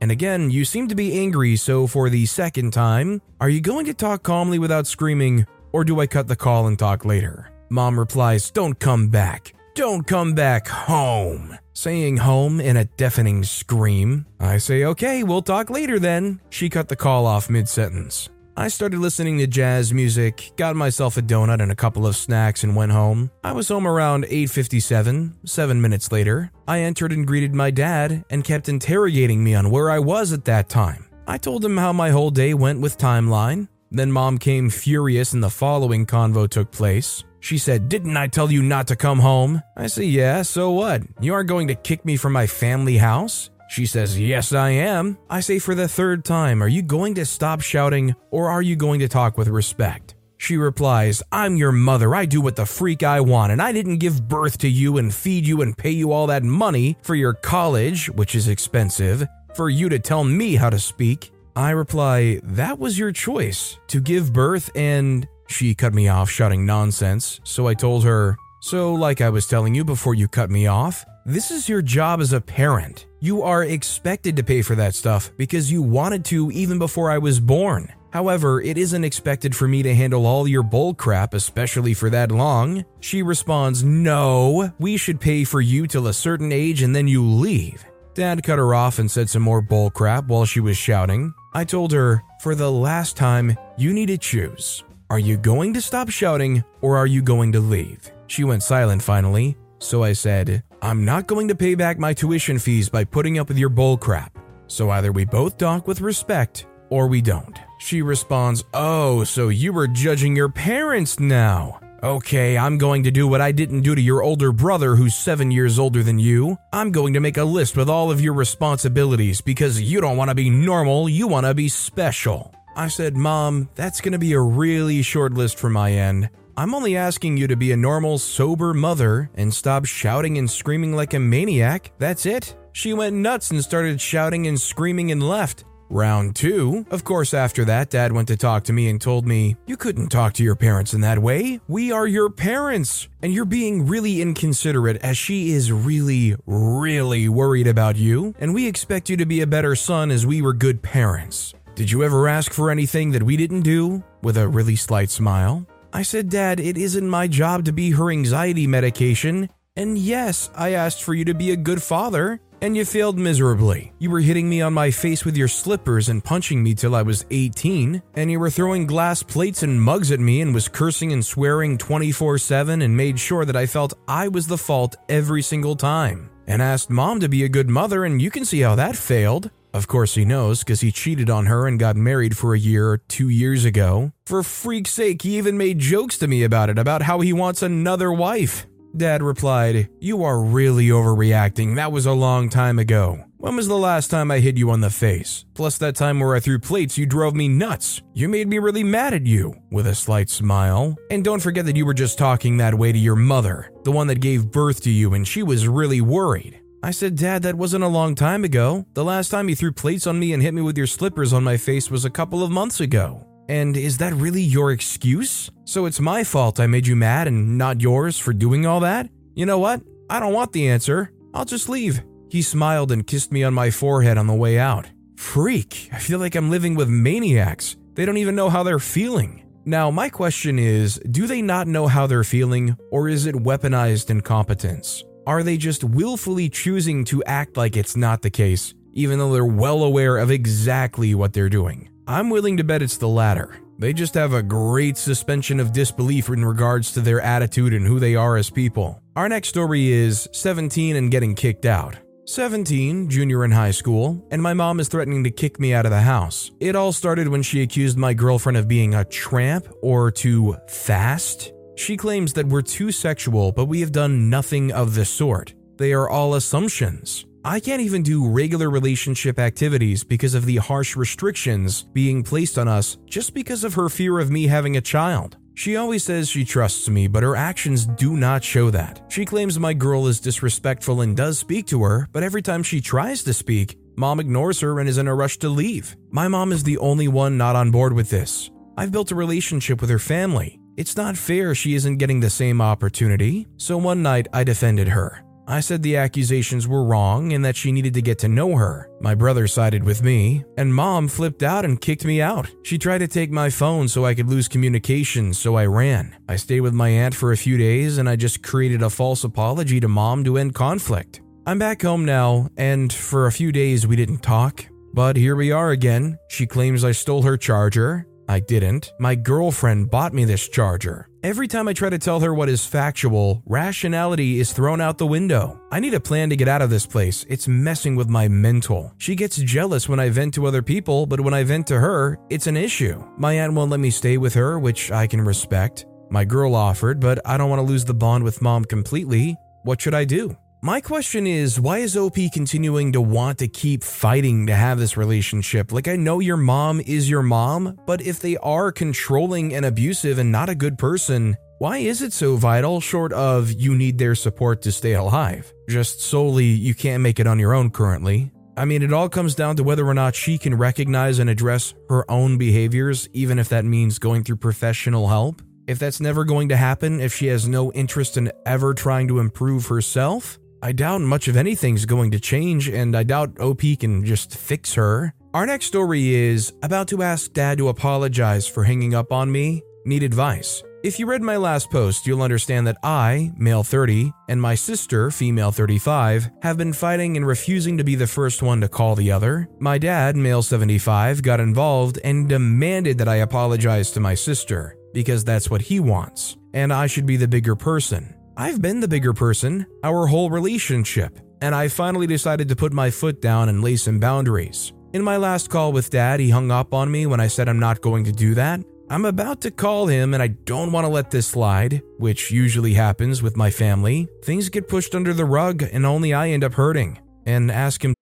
And 0.00 0.10
again, 0.10 0.50
you 0.50 0.64
seem 0.64 0.88
to 0.88 0.96
be 0.96 1.18
angry, 1.20 1.54
so 1.56 1.86
for 1.86 2.10
the 2.10 2.26
second 2.26 2.72
time, 2.72 3.22
are 3.40 3.48
you 3.48 3.60
going 3.60 3.86
to 3.86 3.94
talk 3.94 4.24
calmly 4.24 4.58
without 4.58 4.86
screaming, 4.86 5.46
or 5.72 5.84
do 5.84 6.00
I 6.00 6.08
cut 6.08 6.26
the 6.26 6.34
call 6.34 6.66
and 6.66 6.76
talk 6.78 7.04
later? 7.04 7.52
Mom 7.68 7.98
replies, 7.98 8.50
Don't 8.50 8.78
come 8.78 9.08
back. 9.08 9.54
Don't 9.76 10.04
come 10.06 10.34
back 10.34 10.66
home. 10.66 11.56
Saying 11.72 12.16
home 12.16 12.60
in 12.60 12.76
a 12.76 12.84
deafening 12.84 13.44
scream. 13.44 14.26
I 14.40 14.58
say, 14.58 14.84
Okay, 14.84 15.22
we'll 15.22 15.42
talk 15.42 15.70
later 15.70 16.00
then. 16.00 16.40
She 16.50 16.68
cut 16.68 16.88
the 16.88 16.96
call 16.96 17.26
off 17.26 17.48
mid 17.48 17.68
sentence. 17.68 18.28
I 18.56 18.68
started 18.68 18.98
listening 18.98 19.38
to 19.38 19.46
jazz 19.46 19.94
music, 19.94 20.52
got 20.56 20.76
myself 20.76 21.16
a 21.16 21.22
donut 21.22 21.62
and 21.62 21.72
a 21.72 21.76
couple 21.76 22.06
of 22.06 22.16
snacks 22.16 22.64
and 22.64 22.76
went 22.76 22.92
home. 22.92 23.30
I 23.44 23.52
was 23.52 23.68
home 23.68 23.86
around 23.86 24.24
8:57. 24.24 25.34
7 25.44 25.80
minutes 25.80 26.12
later, 26.12 26.50
I 26.66 26.80
entered 26.80 27.12
and 27.12 27.26
greeted 27.26 27.54
my 27.54 27.70
dad 27.70 28.24
and 28.28 28.44
kept 28.44 28.68
interrogating 28.68 29.42
me 29.42 29.54
on 29.54 29.70
where 29.70 29.90
I 29.90 29.98
was 29.98 30.32
at 30.32 30.44
that 30.46 30.68
time. 30.68 31.06
I 31.26 31.38
told 31.38 31.64
him 31.64 31.76
how 31.76 31.92
my 31.92 32.10
whole 32.10 32.30
day 32.30 32.54
went 32.54 32.80
with 32.80 32.98
timeline. 32.98 33.68
Then 33.92 34.12
mom 34.12 34.38
came 34.38 34.68
furious 34.68 35.32
and 35.32 35.42
the 35.42 35.50
following 35.50 36.04
convo 36.06 36.48
took 36.48 36.70
place. 36.70 37.24
She 37.40 37.56
said, 37.56 37.88
Didn't 37.88 38.16
I 38.16 38.26
tell 38.26 38.52
you 38.52 38.62
not 38.62 38.86
to 38.88 38.96
come 38.96 39.18
home? 39.20 39.62
I 39.76 39.86
said, 39.86 40.04
Yeah, 40.04 40.42
so 40.42 40.72
what? 40.72 41.02
You 41.20 41.34
aren't 41.34 41.48
going 41.48 41.68
to 41.68 41.74
kick 41.74 42.04
me 42.04 42.16
from 42.16 42.32
my 42.32 42.46
family 42.46 42.98
house? 42.98 43.50
She 43.70 43.86
says, 43.86 44.18
Yes, 44.18 44.52
I 44.52 44.70
am. 44.70 45.16
I 45.30 45.38
say 45.38 45.60
for 45.60 45.76
the 45.76 45.86
third 45.86 46.24
time, 46.24 46.60
Are 46.60 46.68
you 46.68 46.82
going 46.82 47.14
to 47.14 47.24
stop 47.24 47.60
shouting 47.60 48.16
or 48.32 48.50
are 48.50 48.62
you 48.62 48.74
going 48.74 48.98
to 48.98 49.08
talk 49.08 49.38
with 49.38 49.46
respect? 49.46 50.16
She 50.38 50.56
replies, 50.56 51.22
I'm 51.30 51.54
your 51.54 51.70
mother. 51.70 52.12
I 52.12 52.24
do 52.24 52.40
what 52.40 52.56
the 52.56 52.66
freak 52.66 53.04
I 53.04 53.20
want, 53.20 53.52
and 53.52 53.62
I 53.62 53.70
didn't 53.70 53.98
give 53.98 54.26
birth 54.26 54.58
to 54.58 54.68
you 54.68 54.98
and 54.98 55.14
feed 55.14 55.46
you 55.46 55.62
and 55.62 55.78
pay 55.78 55.90
you 55.92 56.10
all 56.10 56.26
that 56.26 56.42
money 56.42 56.96
for 57.02 57.14
your 57.14 57.32
college, 57.32 58.10
which 58.10 58.34
is 58.34 58.48
expensive, 58.48 59.24
for 59.54 59.70
you 59.70 59.88
to 59.88 60.00
tell 60.00 60.24
me 60.24 60.56
how 60.56 60.68
to 60.70 60.80
speak. 60.80 61.30
I 61.54 61.70
reply, 61.70 62.40
That 62.42 62.80
was 62.80 62.98
your 62.98 63.12
choice 63.12 63.78
to 63.86 64.00
give 64.00 64.32
birth, 64.32 64.68
and 64.74 65.28
she 65.46 65.76
cut 65.76 65.94
me 65.94 66.08
off, 66.08 66.28
shouting 66.28 66.66
nonsense. 66.66 67.40
So 67.44 67.68
I 67.68 67.74
told 67.74 68.02
her, 68.02 68.36
So, 68.62 68.94
like 68.94 69.20
I 69.20 69.30
was 69.30 69.46
telling 69.46 69.76
you 69.76 69.84
before 69.84 70.14
you 70.14 70.26
cut 70.26 70.50
me 70.50 70.66
off, 70.66 71.04
this 71.26 71.50
is 71.50 71.68
your 71.68 71.82
job 71.82 72.20
as 72.20 72.32
a 72.32 72.40
parent. 72.40 73.06
You 73.20 73.42
are 73.42 73.64
expected 73.64 74.36
to 74.36 74.42
pay 74.42 74.62
for 74.62 74.74
that 74.76 74.94
stuff 74.94 75.30
because 75.36 75.70
you 75.70 75.82
wanted 75.82 76.24
to 76.26 76.50
even 76.50 76.78
before 76.78 77.10
I 77.10 77.18
was 77.18 77.40
born. 77.40 77.92
However, 78.12 78.60
it 78.60 78.76
isn't 78.76 79.04
expected 79.04 79.54
for 79.54 79.68
me 79.68 79.82
to 79.82 79.94
handle 79.94 80.26
all 80.26 80.48
your 80.48 80.62
bull 80.62 80.94
crap, 80.94 81.34
especially 81.34 81.94
for 81.94 82.10
that 82.10 82.32
long. 82.32 82.84
She 83.00 83.22
responds, 83.22 83.84
No, 83.84 84.72
we 84.78 84.96
should 84.96 85.20
pay 85.20 85.44
for 85.44 85.60
you 85.60 85.86
till 85.86 86.08
a 86.08 86.12
certain 86.12 86.52
age 86.52 86.82
and 86.82 86.96
then 86.96 87.06
you 87.06 87.24
leave. 87.24 87.84
Dad 88.14 88.42
cut 88.42 88.58
her 88.58 88.74
off 88.74 88.98
and 88.98 89.10
said 89.10 89.30
some 89.30 89.42
more 89.42 89.62
bull 89.62 89.90
crap 89.90 90.24
while 90.24 90.44
she 90.44 90.60
was 90.60 90.76
shouting. 90.76 91.32
I 91.54 91.64
told 91.64 91.92
her, 91.92 92.22
For 92.40 92.54
the 92.54 92.70
last 92.72 93.16
time, 93.16 93.56
you 93.76 93.92
need 93.92 94.06
to 94.06 94.18
choose. 94.18 94.82
Are 95.10 95.18
you 95.18 95.36
going 95.36 95.74
to 95.74 95.80
stop 95.80 96.08
shouting 96.08 96.64
or 96.80 96.96
are 96.96 97.06
you 97.06 97.22
going 97.22 97.52
to 97.52 97.60
leave? 97.60 98.10
She 98.26 98.44
went 98.44 98.62
silent 98.62 99.02
finally, 99.02 99.56
so 99.78 100.02
I 100.02 100.12
said, 100.12 100.62
I'm 100.82 101.04
not 101.04 101.26
going 101.26 101.48
to 101.48 101.54
pay 101.54 101.74
back 101.74 101.98
my 101.98 102.14
tuition 102.14 102.58
fees 102.58 102.88
by 102.88 103.04
putting 103.04 103.38
up 103.38 103.48
with 103.48 103.58
your 103.58 103.68
bullcrap. 103.68 104.30
So 104.66 104.88
either 104.90 105.12
we 105.12 105.26
both 105.26 105.58
talk 105.58 105.86
with 105.86 106.00
respect 106.00 106.66
or 106.88 107.06
we 107.06 107.20
don't. 107.20 107.58
She 107.78 108.00
responds, 108.00 108.64
Oh, 108.72 109.24
so 109.24 109.50
you 109.50 109.74
were 109.74 109.86
judging 109.86 110.34
your 110.34 110.48
parents 110.48 111.20
now. 111.20 111.80
Okay, 112.02 112.56
I'm 112.56 112.78
going 112.78 113.02
to 113.02 113.10
do 113.10 113.28
what 113.28 113.42
I 113.42 113.52
didn't 113.52 113.82
do 113.82 113.94
to 113.94 114.00
your 114.00 114.22
older 114.22 114.52
brother 114.52 114.96
who's 114.96 115.14
seven 115.14 115.50
years 115.50 115.78
older 115.78 116.02
than 116.02 116.18
you. 116.18 116.56
I'm 116.72 116.92
going 116.92 117.12
to 117.12 117.20
make 117.20 117.36
a 117.36 117.44
list 117.44 117.76
with 117.76 117.90
all 117.90 118.10
of 118.10 118.22
your 118.22 118.32
responsibilities 118.32 119.42
because 119.42 119.82
you 119.82 120.00
don't 120.00 120.16
want 120.16 120.30
to 120.30 120.34
be 120.34 120.48
normal, 120.48 121.10
you 121.10 121.28
want 121.28 121.44
to 121.44 121.52
be 121.52 121.68
special. 121.68 122.54
I 122.74 122.88
said, 122.88 123.18
Mom, 123.18 123.68
that's 123.74 124.00
going 124.00 124.12
to 124.12 124.18
be 124.18 124.32
a 124.32 124.40
really 124.40 125.02
short 125.02 125.34
list 125.34 125.58
for 125.58 125.68
my 125.68 125.92
end. 125.92 126.30
I'm 126.56 126.74
only 126.74 126.96
asking 126.96 127.36
you 127.36 127.46
to 127.46 127.56
be 127.56 127.72
a 127.72 127.76
normal, 127.76 128.18
sober 128.18 128.74
mother 128.74 129.30
and 129.34 129.52
stop 129.52 129.84
shouting 129.84 130.38
and 130.38 130.50
screaming 130.50 130.94
like 130.94 131.14
a 131.14 131.18
maniac. 131.18 131.92
That's 131.98 132.26
it. 132.26 132.56
She 132.72 132.92
went 132.92 133.16
nuts 133.16 133.50
and 133.50 133.62
started 133.62 134.00
shouting 134.00 134.46
and 134.46 134.60
screaming 134.60 135.10
and 135.10 135.22
left. 135.22 135.64
Round 135.88 136.36
two. 136.36 136.86
Of 136.90 137.02
course, 137.02 137.34
after 137.34 137.64
that, 137.64 137.90
Dad 137.90 138.12
went 138.12 138.28
to 138.28 138.36
talk 138.36 138.62
to 138.64 138.72
me 138.72 138.88
and 138.88 139.00
told 139.00 139.26
me, 139.26 139.56
You 139.66 139.76
couldn't 139.76 140.08
talk 140.08 140.34
to 140.34 140.44
your 140.44 140.54
parents 140.54 140.94
in 140.94 141.00
that 141.00 141.18
way. 141.18 141.60
We 141.66 141.90
are 141.90 142.06
your 142.06 142.30
parents. 142.30 143.08
And 143.22 143.34
you're 143.34 143.44
being 143.44 143.86
really 143.86 144.22
inconsiderate 144.22 144.98
as 144.98 145.18
she 145.18 145.50
is 145.50 145.72
really, 145.72 146.36
really 146.46 147.28
worried 147.28 147.66
about 147.66 147.96
you. 147.96 148.36
And 148.38 148.54
we 148.54 148.68
expect 148.68 149.10
you 149.10 149.16
to 149.16 149.26
be 149.26 149.40
a 149.40 149.48
better 149.48 149.74
son 149.74 150.12
as 150.12 150.24
we 150.24 150.42
were 150.42 150.52
good 150.52 150.80
parents. 150.80 151.54
Did 151.74 151.90
you 151.90 152.04
ever 152.04 152.28
ask 152.28 152.52
for 152.52 152.70
anything 152.70 153.10
that 153.10 153.24
we 153.24 153.36
didn't 153.36 153.62
do? 153.62 154.04
With 154.22 154.36
a 154.36 154.46
really 154.46 154.76
slight 154.76 155.10
smile. 155.10 155.66
I 155.92 156.02
said, 156.02 156.30
Dad, 156.30 156.60
it 156.60 156.78
isn't 156.78 157.08
my 157.08 157.26
job 157.26 157.64
to 157.64 157.72
be 157.72 157.90
her 157.90 158.10
anxiety 158.10 158.66
medication. 158.66 159.48
And 159.76 159.98
yes, 159.98 160.50
I 160.54 160.72
asked 160.72 161.02
for 161.02 161.14
you 161.14 161.24
to 161.24 161.34
be 161.34 161.50
a 161.50 161.56
good 161.56 161.82
father, 161.82 162.40
and 162.60 162.76
you 162.76 162.84
failed 162.84 163.18
miserably. 163.18 163.92
You 163.98 164.10
were 164.10 164.20
hitting 164.20 164.48
me 164.48 164.60
on 164.60 164.72
my 164.72 164.90
face 164.90 165.24
with 165.24 165.36
your 165.36 165.48
slippers 165.48 166.08
and 166.08 166.22
punching 166.22 166.62
me 166.62 166.74
till 166.74 166.94
I 166.94 167.02
was 167.02 167.24
18, 167.30 168.02
and 168.14 168.30
you 168.30 168.38
were 168.38 168.50
throwing 168.50 168.86
glass 168.86 169.22
plates 169.22 169.62
and 169.62 169.82
mugs 169.82 170.12
at 170.12 170.20
me 170.20 170.40
and 170.42 170.54
was 170.54 170.68
cursing 170.68 171.12
and 171.12 171.24
swearing 171.24 171.78
24 171.78 172.38
7 172.38 172.82
and 172.82 172.96
made 172.96 173.18
sure 173.18 173.44
that 173.44 173.56
I 173.56 173.66
felt 173.66 173.94
I 174.06 174.28
was 174.28 174.46
the 174.46 174.58
fault 174.58 174.96
every 175.08 175.42
single 175.42 175.76
time. 175.76 176.30
And 176.46 176.60
asked 176.60 176.90
mom 176.90 177.20
to 177.20 177.28
be 177.28 177.44
a 177.44 177.48
good 177.48 177.70
mother, 177.70 178.04
and 178.04 178.20
you 178.20 178.30
can 178.30 178.44
see 178.44 178.60
how 178.60 178.74
that 178.74 178.96
failed. 178.96 179.50
Of 179.72 179.86
course, 179.86 180.14
he 180.14 180.24
knows 180.24 180.60
because 180.60 180.80
he 180.80 180.90
cheated 180.90 181.30
on 181.30 181.46
her 181.46 181.66
and 181.66 181.78
got 181.78 181.96
married 181.96 182.36
for 182.36 182.54
a 182.54 182.58
year 182.58 182.88
or 182.88 182.98
two 182.98 183.28
years 183.28 183.64
ago. 183.64 184.12
For 184.26 184.42
freak's 184.42 184.90
sake, 184.90 185.22
he 185.22 185.38
even 185.38 185.56
made 185.56 185.78
jokes 185.78 186.18
to 186.18 186.28
me 186.28 186.42
about 186.42 186.70
it, 186.70 186.78
about 186.78 187.02
how 187.02 187.20
he 187.20 187.32
wants 187.32 187.62
another 187.62 188.12
wife. 188.12 188.66
Dad 188.96 189.22
replied, 189.22 189.88
You 190.00 190.24
are 190.24 190.40
really 190.40 190.88
overreacting. 190.88 191.76
That 191.76 191.92
was 191.92 192.06
a 192.06 192.12
long 192.12 192.48
time 192.48 192.78
ago. 192.78 193.24
When 193.36 193.56
was 193.56 193.68
the 193.68 193.76
last 193.76 194.10
time 194.10 194.30
I 194.30 194.40
hit 194.40 194.58
you 194.58 194.70
on 194.70 194.80
the 194.80 194.90
face? 194.90 195.46
Plus, 195.54 195.78
that 195.78 195.96
time 195.96 196.20
where 196.20 196.34
I 196.34 196.40
threw 196.40 196.58
plates, 196.58 196.98
you 196.98 197.06
drove 197.06 197.34
me 197.34 197.48
nuts. 197.48 198.02
You 198.12 198.28
made 198.28 198.48
me 198.48 198.58
really 198.58 198.84
mad 198.84 199.14
at 199.14 199.24
you, 199.24 199.54
with 199.70 199.86
a 199.86 199.94
slight 199.94 200.28
smile. 200.28 200.96
And 201.10 201.24
don't 201.24 201.40
forget 201.40 201.64
that 201.64 201.76
you 201.76 201.86
were 201.86 201.94
just 201.94 202.18
talking 202.18 202.58
that 202.58 202.74
way 202.74 202.92
to 202.92 202.98
your 202.98 203.16
mother, 203.16 203.72
the 203.84 203.92
one 203.92 204.08
that 204.08 204.20
gave 204.20 204.50
birth 204.50 204.82
to 204.82 204.90
you, 204.90 205.14
and 205.14 205.26
she 205.26 205.42
was 205.42 205.66
really 205.66 206.02
worried. 206.02 206.59
I 206.82 206.92
said, 206.92 207.16
Dad, 207.16 207.42
that 207.42 207.56
wasn't 207.56 207.84
a 207.84 207.88
long 207.88 208.14
time 208.14 208.42
ago. 208.42 208.86
The 208.94 209.04
last 209.04 209.28
time 209.28 209.50
you 209.50 209.56
threw 209.56 209.70
plates 209.70 210.06
on 210.06 210.18
me 210.18 210.32
and 210.32 210.42
hit 210.42 210.54
me 210.54 210.62
with 210.62 210.78
your 210.78 210.86
slippers 210.86 211.32
on 211.32 211.44
my 211.44 211.58
face 211.58 211.90
was 211.90 212.06
a 212.06 212.10
couple 212.10 212.42
of 212.42 212.50
months 212.50 212.80
ago. 212.80 213.26
And 213.50 213.76
is 213.76 213.98
that 213.98 214.14
really 214.14 214.40
your 214.40 214.70
excuse? 214.70 215.50
So 215.64 215.84
it's 215.84 216.00
my 216.00 216.24
fault 216.24 216.58
I 216.58 216.66
made 216.66 216.86
you 216.86 216.96
mad 216.96 217.28
and 217.28 217.58
not 217.58 217.82
yours 217.82 218.18
for 218.18 218.32
doing 218.32 218.64
all 218.64 218.80
that? 218.80 219.10
You 219.34 219.44
know 219.44 219.58
what? 219.58 219.82
I 220.08 220.20
don't 220.20 220.32
want 220.32 220.52
the 220.52 220.68
answer. 220.68 221.12
I'll 221.34 221.44
just 221.44 221.68
leave. 221.68 222.02
He 222.30 222.40
smiled 222.40 222.92
and 222.92 223.06
kissed 223.06 223.30
me 223.30 223.44
on 223.44 223.52
my 223.52 223.70
forehead 223.70 224.16
on 224.16 224.26
the 224.26 224.34
way 224.34 224.58
out. 224.58 224.86
Freak, 225.16 225.90
I 225.92 225.98
feel 225.98 226.18
like 226.18 226.34
I'm 226.34 226.50
living 226.50 226.76
with 226.76 226.88
maniacs. 226.88 227.76
They 227.94 228.06
don't 228.06 228.16
even 228.16 228.36
know 228.36 228.48
how 228.48 228.62
they're 228.62 228.78
feeling. 228.78 229.44
Now, 229.66 229.90
my 229.90 230.08
question 230.08 230.58
is 230.58 230.94
do 231.10 231.26
they 231.26 231.42
not 231.42 231.66
know 231.66 231.88
how 231.88 232.06
they're 232.06 232.24
feeling, 232.24 232.76
or 232.90 233.08
is 233.08 233.26
it 233.26 233.34
weaponized 233.34 234.08
incompetence? 234.08 235.04
Are 235.26 235.42
they 235.42 235.56
just 235.56 235.84
willfully 235.84 236.48
choosing 236.48 237.04
to 237.06 237.22
act 237.24 237.56
like 237.56 237.76
it's 237.76 237.96
not 237.96 238.22
the 238.22 238.30
case, 238.30 238.74
even 238.92 239.18
though 239.18 239.32
they're 239.32 239.44
well 239.44 239.84
aware 239.84 240.16
of 240.16 240.30
exactly 240.30 241.14
what 241.14 241.32
they're 241.32 241.50
doing? 241.50 241.90
I'm 242.06 242.30
willing 242.30 242.56
to 242.56 242.64
bet 242.64 242.82
it's 242.82 242.96
the 242.96 243.08
latter. 243.08 243.60
They 243.78 243.92
just 243.92 244.14
have 244.14 244.32
a 244.32 244.42
great 244.42 244.96
suspension 244.96 245.60
of 245.60 245.72
disbelief 245.72 246.28
in 246.28 246.44
regards 246.44 246.92
to 246.92 247.00
their 247.00 247.20
attitude 247.20 247.72
and 247.72 247.86
who 247.86 247.98
they 247.98 248.14
are 248.14 248.36
as 248.36 248.50
people. 248.50 249.00
Our 249.16 249.28
next 249.28 249.48
story 249.48 249.90
is 249.90 250.28
17 250.32 250.96
and 250.96 251.10
getting 251.10 251.34
kicked 251.34 251.66
out. 251.66 251.96
17, 252.26 253.08
junior 253.08 253.44
in 253.44 253.50
high 253.50 253.70
school, 253.72 254.24
and 254.30 254.40
my 254.42 254.54
mom 254.54 254.80
is 254.80 254.88
threatening 254.88 255.24
to 255.24 255.30
kick 255.30 255.58
me 255.58 255.74
out 255.74 255.84
of 255.84 255.90
the 255.90 256.00
house. 256.00 256.50
It 256.60 256.76
all 256.76 256.92
started 256.92 257.28
when 257.28 257.42
she 257.42 257.62
accused 257.62 257.98
my 257.98 258.14
girlfriend 258.14 258.56
of 258.56 258.68
being 258.68 258.94
a 258.94 259.04
tramp 259.04 259.66
or 259.82 260.10
too 260.10 260.56
fast. 260.68 261.52
She 261.80 261.96
claims 261.96 262.34
that 262.34 262.46
we're 262.46 262.60
too 262.60 262.92
sexual, 262.92 263.52
but 263.52 263.64
we 263.64 263.80
have 263.80 263.90
done 263.90 264.28
nothing 264.28 264.70
of 264.70 264.94
the 264.94 265.06
sort. 265.06 265.54
They 265.78 265.94
are 265.94 266.10
all 266.10 266.34
assumptions. 266.34 267.24
I 267.42 267.58
can't 267.58 267.80
even 267.80 268.02
do 268.02 268.28
regular 268.28 268.68
relationship 268.68 269.38
activities 269.38 270.04
because 270.04 270.34
of 270.34 270.44
the 270.44 270.58
harsh 270.58 270.94
restrictions 270.94 271.84
being 271.94 272.22
placed 272.22 272.58
on 272.58 272.68
us 272.68 272.98
just 273.06 273.32
because 273.32 273.64
of 273.64 273.72
her 273.72 273.88
fear 273.88 274.18
of 274.18 274.30
me 274.30 274.46
having 274.46 274.76
a 274.76 274.82
child. 274.82 275.38
She 275.54 275.76
always 275.76 276.04
says 276.04 276.28
she 276.28 276.44
trusts 276.44 276.90
me, 276.90 277.06
but 277.06 277.22
her 277.22 277.34
actions 277.34 277.86
do 277.86 278.14
not 278.14 278.44
show 278.44 278.68
that. 278.72 279.00
She 279.08 279.24
claims 279.24 279.58
my 279.58 279.72
girl 279.72 280.06
is 280.06 280.20
disrespectful 280.20 281.00
and 281.00 281.16
does 281.16 281.38
speak 281.38 281.66
to 281.68 281.82
her, 281.82 282.06
but 282.12 282.22
every 282.22 282.42
time 282.42 282.62
she 282.62 282.82
tries 282.82 283.24
to 283.24 283.32
speak, 283.32 283.78
mom 283.96 284.20
ignores 284.20 284.60
her 284.60 284.80
and 284.80 284.88
is 284.88 284.98
in 284.98 285.08
a 285.08 285.14
rush 285.14 285.38
to 285.38 285.48
leave. 285.48 285.96
My 286.10 286.28
mom 286.28 286.52
is 286.52 286.62
the 286.62 286.76
only 286.76 287.08
one 287.08 287.38
not 287.38 287.56
on 287.56 287.70
board 287.70 287.94
with 287.94 288.10
this. 288.10 288.50
I've 288.76 288.92
built 288.92 289.12
a 289.12 289.14
relationship 289.14 289.80
with 289.80 289.88
her 289.88 289.98
family. 289.98 290.59
It's 290.80 290.96
not 290.96 291.14
fair 291.14 291.54
she 291.54 291.74
isn't 291.74 291.98
getting 291.98 292.20
the 292.20 292.30
same 292.30 292.62
opportunity, 292.62 293.46
so 293.58 293.76
one 293.76 294.02
night 294.02 294.28
I 294.32 294.44
defended 294.44 294.88
her. 294.88 295.22
I 295.46 295.60
said 295.60 295.82
the 295.82 295.98
accusations 295.98 296.66
were 296.66 296.84
wrong 296.84 297.34
and 297.34 297.44
that 297.44 297.54
she 297.54 297.70
needed 297.70 297.92
to 297.92 298.00
get 298.00 298.18
to 298.20 298.28
know 298.28 298.56
her. 298.56 298.88
My 298.98 299.14
brother 299.14 299.46
sided 299.46 299.84
with 299.84 300.02
me, 300.02 300.42
and 300.56 300.74
mom 300.74 301.06
flipped 301.06 301.42
out 301.42 301.66
and 301.66 301.78
kicked 301.78 302.06
me 302.06 302.22
out. 302.22 302.48
She 302.62 302.78
tried 302.78 303.00
to 303.00 303.08
take 303.08 303.30
my 303.30 303.50
phone 303.50 303.88
so 303.88 304.06
I 304.06 304.14
could 304.14 304.30
lose 304.30 304.48
communication, 304.48 305.34
so 305.34 305.54
I 305.54 305.66
ran. 305.66 306.16
I 306.30 306.36
stayed 306.36 306.62
with 306.62 306.72
my 306.72 306.88
aunt 306.88 307.14
for 307.14 307.32
a 307.32 307.36
few 307.36 307.58
days 307.58 307.98
and 307.98 308.08
I 308.08 308.16
just 308.16 308.42
created 308.42 308.80
a 308.80 308.88
false 308.88 309.22
apology 309.22 309.80
to 309.80 309.88
mom 309.88 310.24
to 310.24 310.38
end 310.38 310.54
conflict. 310.54 311.20
I'm 311.46 311.58
back 311.58 311.82
home 311.82 312.06
now, 312.06 312.48
and 312.56 312.90
for 312.90 313.26
a 313.26 313.32
few 313.32 313.52
days 313.52 313.86
we 313.86 313.96
didn't 313.96 314.22
talk. 314.22 314.64
But 314.94 315.16
here 315.16 315.36
we 315.36 315.52
are 315.52 315.72
again. 315.72 316.18
She 316.30 316.46
claims 316.46 316.84
I 316.84 316.92
stole 316.92 317.20
her 317.20 317.36
charger. 317.36 318.06
I 318.30 318.38
didn't. 318.38 318.92
My 319.00 319.16
girlfriend 319.16 319.90
bought 319.90 320.14
me 320.14 320.24
this 320.24 320.48
charger. 320.48 321.08
Every 321.24 321.48
time 321.48 321.66
I 321.66 321.72
try 321.72 321.90
to 321.90 321.98
tell 321.98 322.20
her 322.20 322.32
what 322.32 322.48
is 322.48 322.64
factual, 322.64 323.42
rationality 323.44 324.38
is 324.38 324.52
thrown 324.52 324.80
out 324.80 324.98
the 324.98 325.06
window. 325.06 325.60
I 325.72 325.80
need 325.80 325.94
a 325.94 326.06
plan 326.08 326.30
to 326.30 326.36
get 326.36 326.46
out 326.46 326.62
of 326.62 326.70
this 326.70 326.86
place. 326.86 327.26
It's 327.28 327.48
messing 327.48 327.96
with 327.96 328.08
my 328.08 328.28
mental. 328.28 328.94
She 328.98 329.16
gets 329.16 329.36
jealous 329.36 329.88
when 329.88 329.98
I 329.98 330.10
vent 330.10 330.34
to 330.34 330.46
other 330.46 330.62
people, 330.62 331.06
but 331.06 331.20
when 331.20 331.34
I 331.34 331.42
vent 331.42 331.66
to 331.66 331.80
her, 331.80 332.20
it's 332.30 332.46
an 332.46 332.56
issue. 332.56 333.02
My 333.18 333.32
aunt 333.32 333.54
won't 333.54 333.72
let 333.72 333.80
me 333.80 333.90
stay 333.90 334.16
with 334.16 334.34
her, 334.34 334.60
which 334.60 334.92
I 334.92 335.08
can 335.08 335.22
respect. 335.22 335.86
My 336.08 336.24
girl 336.24 336.54
offered, 336.54 337.00
but 337.00 337.18
I 337.26 337.36
don't 337.36 337.50
want 337.50 337.58
to 337.58 337.66
lose 337.66 337.84
the 337.84 337.94
bond 337.94 338.22
with 338.22 338.40
mom 338.40 338.64
completely. 338.64 339.36
What 339.64 339.80
should 339.80 339.94
I 339.94 340.04
do? 340.04 340.36
My 340.62 340.82
question 340.82 341.26
is 341.26 341.58
why 341.58 341.78
is 341.78 341.96
OP 341.96 342.16
continuing 342.34 342.92
to 342.92 343.00
want 343.00 343.38
to 343.38 343.48
keep 343.48 343.82
fighting 343.82 344.46
to 344.46 344.54
have 344.54 344.78
this 344.78 344.94
relationship? 344.94 345.72
Like, 345.72 345.88
I 345.88 345.96
know 345.96 346.20
your 346.20 346.36
mom 346.36 346.82
is 346.82 347.08
your 347.08 347.22
mom, 347.22 347.78
but 347.86 348.02
if 348.02 348.20
they 348.20 348.36
are 348.36 348.70
controlling 348.70 349.54
and 349.54 349.64
abusive 349.64 350.18
and 350.18 350.30
not 350.30 350.50
a 350.50 350.54
good 350.54 350.76
person, 350.76 351.34
why 351.60 351.78
is 351.78 352.02
it 352.02 352.12
so 352.12 352.36
vital, 352.36 352.78
short 352.82 353.14
of 353.14 353.50
you 353.50 353.74
need 353.74 353.96
their 353.96 354.14
support 354.14 354.60
to 354.62 354.72
stay 354.72 354.92
alive? 354.92 355.50
Just 355.66 356.02
solely 356.02 356.44
you 356.44 356.74
can't 356.74 357.02
make 357.02 357.18
it 357.18 357.26
on 357.26 357.38
your 357.38 357.54
own 357.54 357.70
currently. 357.70 358.30
I 358.54 358.66
mean, 358.66 358.82
it 358.82 358.92
all 358.92 359.08
comes 359.08 359.34
down 359.34 359.56
to 359.56 359.64
whether 359.64 359.86
or 359.86 359.94
not 359.94 360.14
she 360.14 360.36
can 360.36 360.54
recognize 360.54 361.20
and 361.20 361.30
address 361.30 361.72
her 361.88 362.10
own 362.10 362.36
behaviors, 362.36 363.08
even 363.14 363.38
if 363.38 363.48
that 363.48 363.64
means 363.64 363.98
going 363.98 364.24
through 364.24 364.36
professional 364.36 365.08
help. 365.08 365.40
If 365.66 365.78
that's 365.78 366.00
never 366.00 366.24
going 366.24 366.48
to 366.48 366.56
happen, 366.56 367.00
if 367.00 367.14
she 367.14 367.28
has 367.28 367.46
no 367.46 367.72
interest 367.72 368.16
in 368.16 368.32
ever 368.44 368.74
trying 368.74 369.06
to 369.06 369.20
improve 369.20 369.68
herself, 369.68 370.39
I 370.62 370.72
doubt 370.72 371.00
much 371.00 371.26
of 371.26 371.36
anything's 371.36 371.86
going 371.86 372.10
to 372.10 372.20
change, 372.20 372.68
and 372.68 372.94
I 372.94 373.02
doubt 373.02 373.40
OP 373.40 373.62
can 373.78 374.04
just 374.04 374.36
fix 374.36 374.74
her. 374.74 375.14
Our 375.32 375.46
next 375.46 375.66
story 375.66 376.14
is 376.14 376.52
about 376.62 376.88
to 376.88 377.02
ask 377.02 377.32
dad 377.32 377.56
to 377.58 377.68
apologize 377.68 378.46
for 378.46 378.64
hanging 378.64 378.94
up 378.94 379.10
on 379.10 379.32
me. 379.32 379.62
Need 379.86 380.02
advice. 380.02 380.62
If 380.82 380.98
you 380.98 381.06
read 381.06 381.22
my 381.22 381.36
last 381.36 381.70
post, 381.70 382.06
you'll 382.06 382.22
understand 382.22 382.66
that 382.66 382.76
I, 382.82 383.32
male 383.36 383.62
30, 383.62 384.12
and 384.28 384.40
my 384.40 384.54
sister, 384.54 385.10
female 385.10 385.50
35, 385.50 386.30
have 386.42 386.56
been 386.58 386.72
fighting 386.72 387.16
and 387.16 387.26
refusing 387.26 387.78
to 387.78 387.84
be 387.84 387.94
the 387.94 388.06
first 388.06 388.42
one 388.42 388.60
to 388.60 388.68
call 388.68 388.96
the 388.96 389.12
other. 389.12 389.48
My 389.58 389.78
dad, 389.78 390.16
male 390.16 390.42
75, 390.42 391.22
got 391.22 391.40
involved 391.40 391.98
and 392.04 392.28
demanded 392.28 392.98
that 392.98 393.08
I 393.08 393.16
apologize 393.16 393.90
to 393.92 394.00
my 394.00 394.14
sister, 394.14 394.76
because 394.92 395.24
that's 395.24 395.50
what 395.50 395.62
he 395.62 395.80
wants, 395.80 396.36
and 396.52 396.72
I 396.72 396.86
should 396.86 397.06
be 397.06 397.16
the 397.16 397.28
bigger 397.28 397.56
person. 397.56 398.14
I've 398.40 398.62
been 398.62 398.80
the 398.80 398.88
bigger 398.88 399.12
person 399.12 399.66
our 399.84 400.06
whole 400.06 400.30
relationship, 400.30 401.20
and 401.42 401.54
I 401.54 401.68
finally 401.68 402.06
decided 402.06 402.48
to 402.48 402.56
put 402.56 402.72
my 402.72 402.88
foot 402.88 403.20
down 403.20 403.50
and 403.50 403.62
lay 403.62 403.76
some 403.76 404.00
boundaries. 404.00 404.72
In 404.94 405.02
my 405.02 405.18
last 405.18 405.50
call 405.50 405.72
with 405.72 405.90
dad, 405.90 406.20
he 406.20 406.30
hung 406.30 406.50
up 406.50 406.72
on 406.72 406.90
me 406.90 407.04
when 407.04 407.20
I 407.20 407.26
said 407.26 407.50
I'm 407.50 407.58
not 407.58 407.82
going 407.82 408.04
to 408.04 408.12
do 408.12 408.32
that. 408.36 408.60
I'm 408.88 409.04
about 409.04 409.42
to 409.42 409.50
call 409.50 409.88
him 409.88 410.14
and 410.14 410.22
I 410.22 410.28
don't 410.28 410.72
want 410.72 410.86
to 410.86 410.88
let 410.88 411.10
this 411.10 411.26
slide, 411.26 411.82
which 411.98 412.30
usually 412.30 412.72
happens 412.72 413.22
with 413.22 413.36
my 413.36 413.50
family. 413.50 414.08
Things 414.24 414.48
get 414.48 414.68
pushed 414.68 414.94
under 414.94 415.12
the 415.12 415.26
rug 415.26 415.62
and 415.62 415.84
only 415.84 416.14
I 416.14 416.30
end 416.30 416.42
up 416.42 416.54
hurting. 416.54 416.98
And 417.26 417.50
ask 417.50 417.84
him 417.84 417.94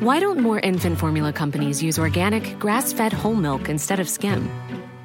Why 0.00 0.20
don't 0.20 0.40
more 0.40 0.60
infant 0.60 0.98
formula 0.98 1.32
companies 1.32 1.82
use 1.82 1.98
organic, 1.98 2.58
grass 2.58 2.92
fed 2.92 3.14
whole 3.14 3.34
milk 3.34 3.70
instead 3.70 3.98
of 3.98 4.10
skim? 4.10 4.50